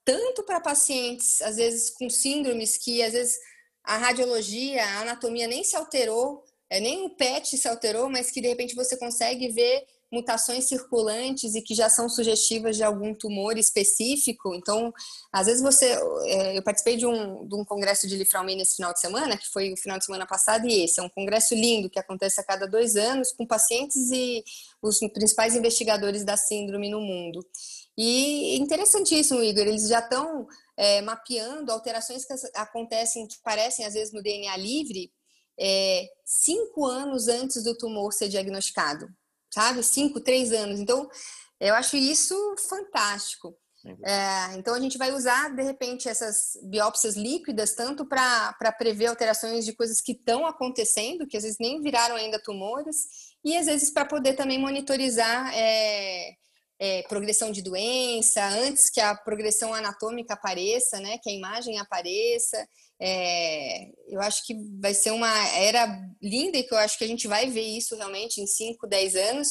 tanto 0.04 0.42
para 0.42 0.60
pacientes, 0.60 1.40
às 1.40 1.56
vezes, 1.56 1.90
com 1.90 2.10
síndromes 2.10 2.76
que, 2.76 3.02
às 3.02 3.12
vezes, 3.12 3.38
a 3.84 3.96
radiologia, 3.96 4.84
a 4.84 5.00
anatomia 5.00 5.46
nem 5.46 5.64
se 5.64 5.76
alterou, 5.76 6.42
é, 6.68 6.80
nem 6.80 7.04
o 7.04 7.10
PET 7.10 7.56
se 7.56 7.68
alterou, 7.68 8.10
mas 8.10 8.30
que, 8.30 8.40
de 8.40 8.48
repente, 8.48 8.74
você 8.74 8.96
consegue 8.96 9.48
ver 9.48 9.84
mutações 10.12 10.66
circulantes 10.66 11.54
e 11.54 11.62
que 11.62 11.74
já 11.74 11.88
são 11.88 12.06
sugestivas 12.06 12.76
de 12.76 12.84
algum 12.84 13.14
tumor 13.14 13.56
específico. 13.56 14.54
Então, 14.54 14.92
às 15.32 15.46
vezes 15.46 15.62
você. 15.62 15.86
É, 16.26 16.58
eu 16.58 16.62
participei 16.62 16.96
de 16.98 17.06
um, 17.06 17.48
de 17.48 17.54
um 17.54 17.64
congresso 17.64 18.06
de 18.06 18.16
Lifraumine 18.16 18.60
esse 18.60 18.76
final 18.76 18.92
de 18.92 19.00
semana, 19.00 19.38
que 19.38 19.48
foi 19.48 19.72
o 19.72 19.76
final 19.76 19.98
de 19.98 20.04
semana 20.04 20.26
passado, 20.26 20.68
e 20.68 20.84
esse 20.84 21.00
é 21.00 21.02
um 21.02 21.08
congresso 21.08 21.54
lindo 21.54 21.88
que 21.88 21.98
acontece 21.98 22.38
a 22.40 22.44
cada 22.44 22.66
dois 22.66 22.94
anos 22.94 23.32
com 23.32 23.46
pacientes 23.46 24.10
e 24.10 24.44
os 24.82 24.98
principais 24.98 25.56
investigadores 25.56 26.24
da 26.24 26.36
síndrome 26.36 26.90
no 26.90 27.00
mundo. 27.00 27.44
E 27.96 28.58
interessantíssimo, 28.58 29.42
Igor, 29.42 29.66
eles 29.66 29.88
já 29.88 30.00
estão 30.00 30.46
é, 30.76 31.00
mapeando 31.00 31.72
alterações 31.72 32.24
que 32.24 32.34
acontecem, 32.54 33.26
que 33.26 33.38
parecem 33.42 33.86
às 33.86 33.94
vezes 33.94 34.12
no 34.12 34.22
DNA 34.22 34.56
livre, 34.58 35.10
é, 35.58 36.08
cinco 36.24 36.84
anos 36.84 37.28
antes 37.28 37.62
do 37.62 37.76
tumor 37.76 38.12
ser 38.12 38.28
diagnosticado 38.28 39.06
sabe? 39.52 39.82
Cinco, 39.82 40.20
três 40.20 40.52
anos. 40.52 40.80
Então, 40.80 41.08
eu 41.60 41.74
acho 41.74 41.96
isso 41.96 42.34
fantástico. 42.68 43.56
É, 44.04 44.56
então, 44.56 44.74
a 44.74 44.80
gente 44.80 44.96
vai 44.96 45.12
usar, 45.12 45.54
de 45.54 45.62
repente, 45.62 46.08
essas 46.08 46.52
biópsias 46.62 47.16
líquidas 47.16 47.74
tanto 47.74 48.06
para 48.06 48.72
prever 48.78 49.06
alterações 49.06 49.64
de 49.64 49.72
coisas 49.72 50.00
que 50.00 50.12
estão 50.12 50.46
acontecendo, 50.46 51.26
que 51.26 51.36
às 51.36 51.42
vezes 51.42 51.58
nem 51.60 51.80
viraram 51.80 52.14
ainda 52.14 52.40
tumores, 52.40 52.96
e 53.44 53.56
às 53.56 53.66
vezes 53.66 53.92
para 53.92 54.04
poder 54.04 54.34
também 54.34 54.58
monitorizar 54.58 55.52
é, 55.52 56.30
é, 56.78 57.02
progressão 57.08 57.50
de 57.50 57.60
doença, 57.60 58.44
antes 58.48 58.88
que 58.88 59.00
a 59.00 59.16
progressão 59.16 59.74
anatômica 59.74 60.34
apareça, 60.34 61.00
né, 61.00 61.18
que 61.20 61.30
a 61.30 61.32
imagem 61.32 61.78
apareça. 61.78 62.64
É, 63.04 63.88
eu 64.06 64.20
acho 64.20 64.46
que 64.46 64.54
vai 64.80 64.94
ser 64.94 65.10
uma 65.10 65.48
era 65.56 66.00
linda 66.22 66.56
e 66.56 66.62
que 66.62 66.72
eu 66.72 66.78
acho 66.78 66.96
que 66.96 67.02
a 67.02 67.08
gente 67.08 67.26
vai 67.26 67.50
ver 67.50 67.62
isso 67.62 67.96
realmente 67.96 68.40
em 68.40 68.46
5, 68.46 68.86
10 68.86 69.16
anos. 69.16 69.48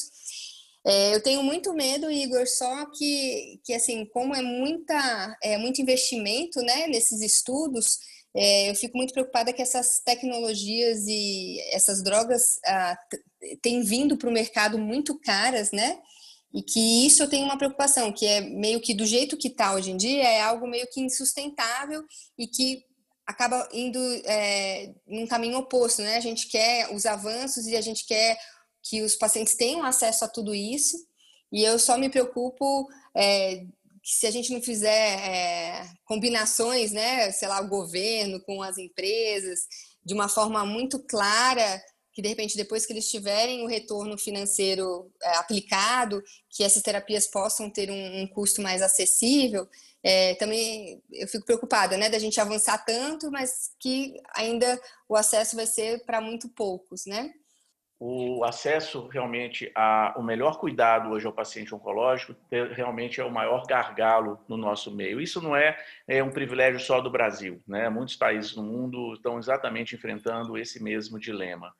É, 0.86 1.14
eu 1.14 1.22
tenho 1.22 1.42
muito 1.42 1.74
medo, 1.74 2.10
Igor, 2.10 2.46
só 2.46 2.86
que, 2.86 3.60
que 3.62 3.74
assim, 3.74 4.06
como 4.06 4.34
é, 4.34 4.40
muita, 4.40 5.36
é 5.42 5.58
muito 5.58 5.82
investimento 5.82 6.60
né, 6.62 6.86
nesses 6.86 7.20
estudos, 7.20 7.98
é, 8.34 8.70
eu 8.70 8.74
fico 8.74 8.96
muito 8.96 9.12
preocupada 9.12 9.52
que 9.52 9.60
essas 9.60 10.00
tecnologias 10.00 11.06
e 11.06 11.60
essas 11.72 12.02
drogas 12.02 12.58
ah, 12.64 12.96
têm 13.60 13.82
vindo 13.82 14.16
para 14.16 14.30
o 14.30 14.32
mercado 14.32 14.78
muito 14.78 15.18
caras, 15.20 15.70
né? 15.72 15.98
E 16.54 16.62
que 16.62 17.06
isso 17.06 17.22
eu 17.22 17.28
tenho 17.28 17.44
uma 17.44 17.58
preocupação, 17.58 18.10
que 18.12 18.26
é 18.26 18.40
meio 18.40 18.80
que 18.80 18.94
do 18.94 19.04
jeito 19.04 19.36
que 19.36 19.48
está 19.48 19.74
hoje 19.74 19.90
em 19.90 19.96
dia, 19.96 20.22
é 20.22 20.40
algo 20.40 20.66
meio 20.66 20.86
que 20.90 21.00
insustentável 21.00 22.02
e 22.38 22.46
que 22.46 22.82
acaba 23.26 23.68
indo 23.72 23.98
é, 24.24 24.92
num 25.06 25.26
caminho 25.26 25.58
oposto, 25.58 26.02
né? 26.02 26.16
A 26.16 26.20
gente 26.20 26.48
quer 26.48 26.92
os 26.92 27.06
avanços 27.06 27.66
e 27.66 27.76
a 27.76 27.80
gente 27.80 28.04
quer 28.06 28.38
que 28.82 29.02
os 29.02 29.14
pacientes 29.14 29.54
tenham 29.54 29.84
acesso 29.84 30.24
a 30.24 30.28
tudo 30.28 30.54
isso. 30.54 30.96
E 31.50 31.62
eu 31.62 31.78
só 31.78 31.96
me 31.96 32.08
preocupo 32.08 32.88
é, 33.14 33.64
se 34.02 34.26
a 34.26 34.30
gente 34.30 34.52
não 34.52 34.60
fizer 34.60 34.90
é, 34.90 35.88
combinações, 36.04 36.90
né? 36.92 37.30
Sei 37.30 37.46
lá, 37.46 37.60
o 37.60 37.68
governo 37.68 38.40
com 38.40 38.62
as 38.62 38.78
empresas, 38.78 39.60
de 40.04 40.14
uma 40.14 40.28
forma 40.28 40.64
muito 40.66 40.98
clara, 40.98 41.82
que 42.12 42.20
de 42.20 42.28
repente 42.28 42.56
depois 42.56 42.84
que 42.84 42.92
eles 42.92 43.10
tiverem 43.10 43.62
o 43.62 43.68
retorno 43.68 44.18
financeiro 44.18 45.10
é, 45.22 45.36
aplicado, 45.36 46.22
que 46.50 46.64
essas 46.64 46.82
terapias 46.82 47.26
possam 47.26 47.70
ter 47.70 47.90
um, 47.90 48.22
um 48.22 48.26
custo 48.26 48.60
mais 48.60 48.82
acessível, 48.82 49.68
é, 50.02 50.34
também 50.36 51.02
eu 51.12 51.28
fico 51.28 51.44
preocupada, 51.44 51.96
né, 51.96 52.08
da 52.10 52.18
gente 52.18 52.40
avançar 52.40 52.84
tanto, 52.84 53.30
mas 53.30 53.74
que 53.78 54.14
ainda 54.34 54.80
o 55.08 55.16
acesso 55.16 55.56
vai 55.56 55.66
ser 55.66 56.04
para 56.04 56.20
muito 56.20 56.48
poucos, 56.48 57.06
né? 57.06 57.32
o 58.04 58.42
acesso 58.42 59.06
realmente 59.06 59.70
ao 59.76 60.24
melhor 60.24 60.58
cuidado 60.58 61.10
hoje 61.10 61.24
ao 61.24 61.32
paciente 61.32 61.72
oncológico 61.72 62.34
realmente 62.74 63.20
é 63.20 63.24
o 63.24 63.30
maior 63.30 63.64
gargalo 63.64 64.40
no 64.48 64.56
nosso 64.56 64.90
meio. 64.90 65.20
Isso 65.20 65.40
não 65.40 65.54
é, 65.54 65.78
é 66.08 66.20
um 66.20 66.32
privilégio 66.32 66.80
só 66.80 67.00
do 67.00 67.08
Brasil, 67.08 67.62
né? 67.64 67.88
Muitos 67.88 68.16
países 68.16 68.56
no 68.56 68.64
mundo 68.64 69.14
estão 69.14 69.38
exatamente 69.38 69.94
enfrentando 69.94 70.58
esse 70.58 70.82
mesmo 70.82 71.16
dilema. 71.16 71.72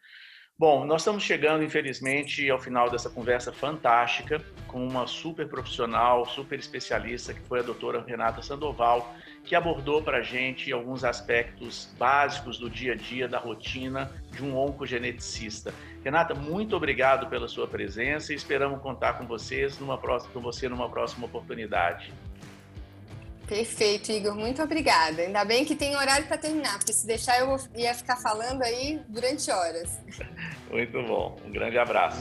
Bom, 0.63 0.85
nós 0.85 1.01
estamos 1.01 1.25
chegando, 1.25 1.65
infelizmente, 1.65 2.49
ao 2.49 2.57
final 2.57 2.89
dessa 2.89 3.11
conversa 3.11 3.53
fantástica 3.53 4.41
com 4.69 4.87
uma 4.87 5.09
super 5.09 5.49
profissional, 5.49 6.25
super 6.25 6.57
especialista, 6.57 7.35
que 7.35 7.41
foi 7.41 7.59
a 7.59 7.63
doutora 7.65 8.01
Renata 8.07 8.41
Sandoval, 8.43 9.13
que 9.43 9.57
abordou 9.57 10.01
para 10.01 10.19
a 10.19 10.23
gente 10.23 10.73
alguns 10.73 11.03
aspectos 11.03 11.93
básicos 11.99 12.59
do 12.59 12.71
dia 12.71 12.93
a 12.93 12.95
dia, 12.95 13.27
da 13.27 13.41
rotina 13.41 14.09
de 14.31 14.45
um 14.45 14.57
oncogeneticista. 14.57 15.75
Renata, 16.05 16.33
muito 16.33 16.77
obrigado 16.77 17.27
pela 17.27 17.49
sua 17.49 17.67
presença 17.67 18.33
e 18.33 18.37
esperamos 18.37 18.81
contar 18.81 19.15
com 19.15 19.27
vocês 19.27 19.81
numa 19.81 19.99
próxima, 19.99 20.33
com 20.33 20.41
você 20.41 20.69
numa 20.69 20.89
próxima 20.89 21.27
oportunidade. 21.27 22.13
Perfeito, 23.53 24.11
Igor. 24.11 24.35
Muito 24.35 24.63
obrigada. 24.63 25.21
Ainda 25.21 25.45
bem 25.45 25.63
que 25.63 25.77
tem 25.77 25.95
horário 25.95 26.27
para 26.27 26.39
terminar, 26.39 26.79
porque 26.79 26.91
se 26.91 27.07
deixar 27.07 27.39
eu 27.41 27.55
ia 27.77 27.93
ficar 27.93 28.17
falando 28.17 28.63
aí 28.63 28.99
durante 29.07 29.51
horas. 29.51 29.91
Muito 30.71 31.03
bom. 31.03 31.37
Um 31.45 31.53
grande 31.53 31.77
abraço. 31.77 32.19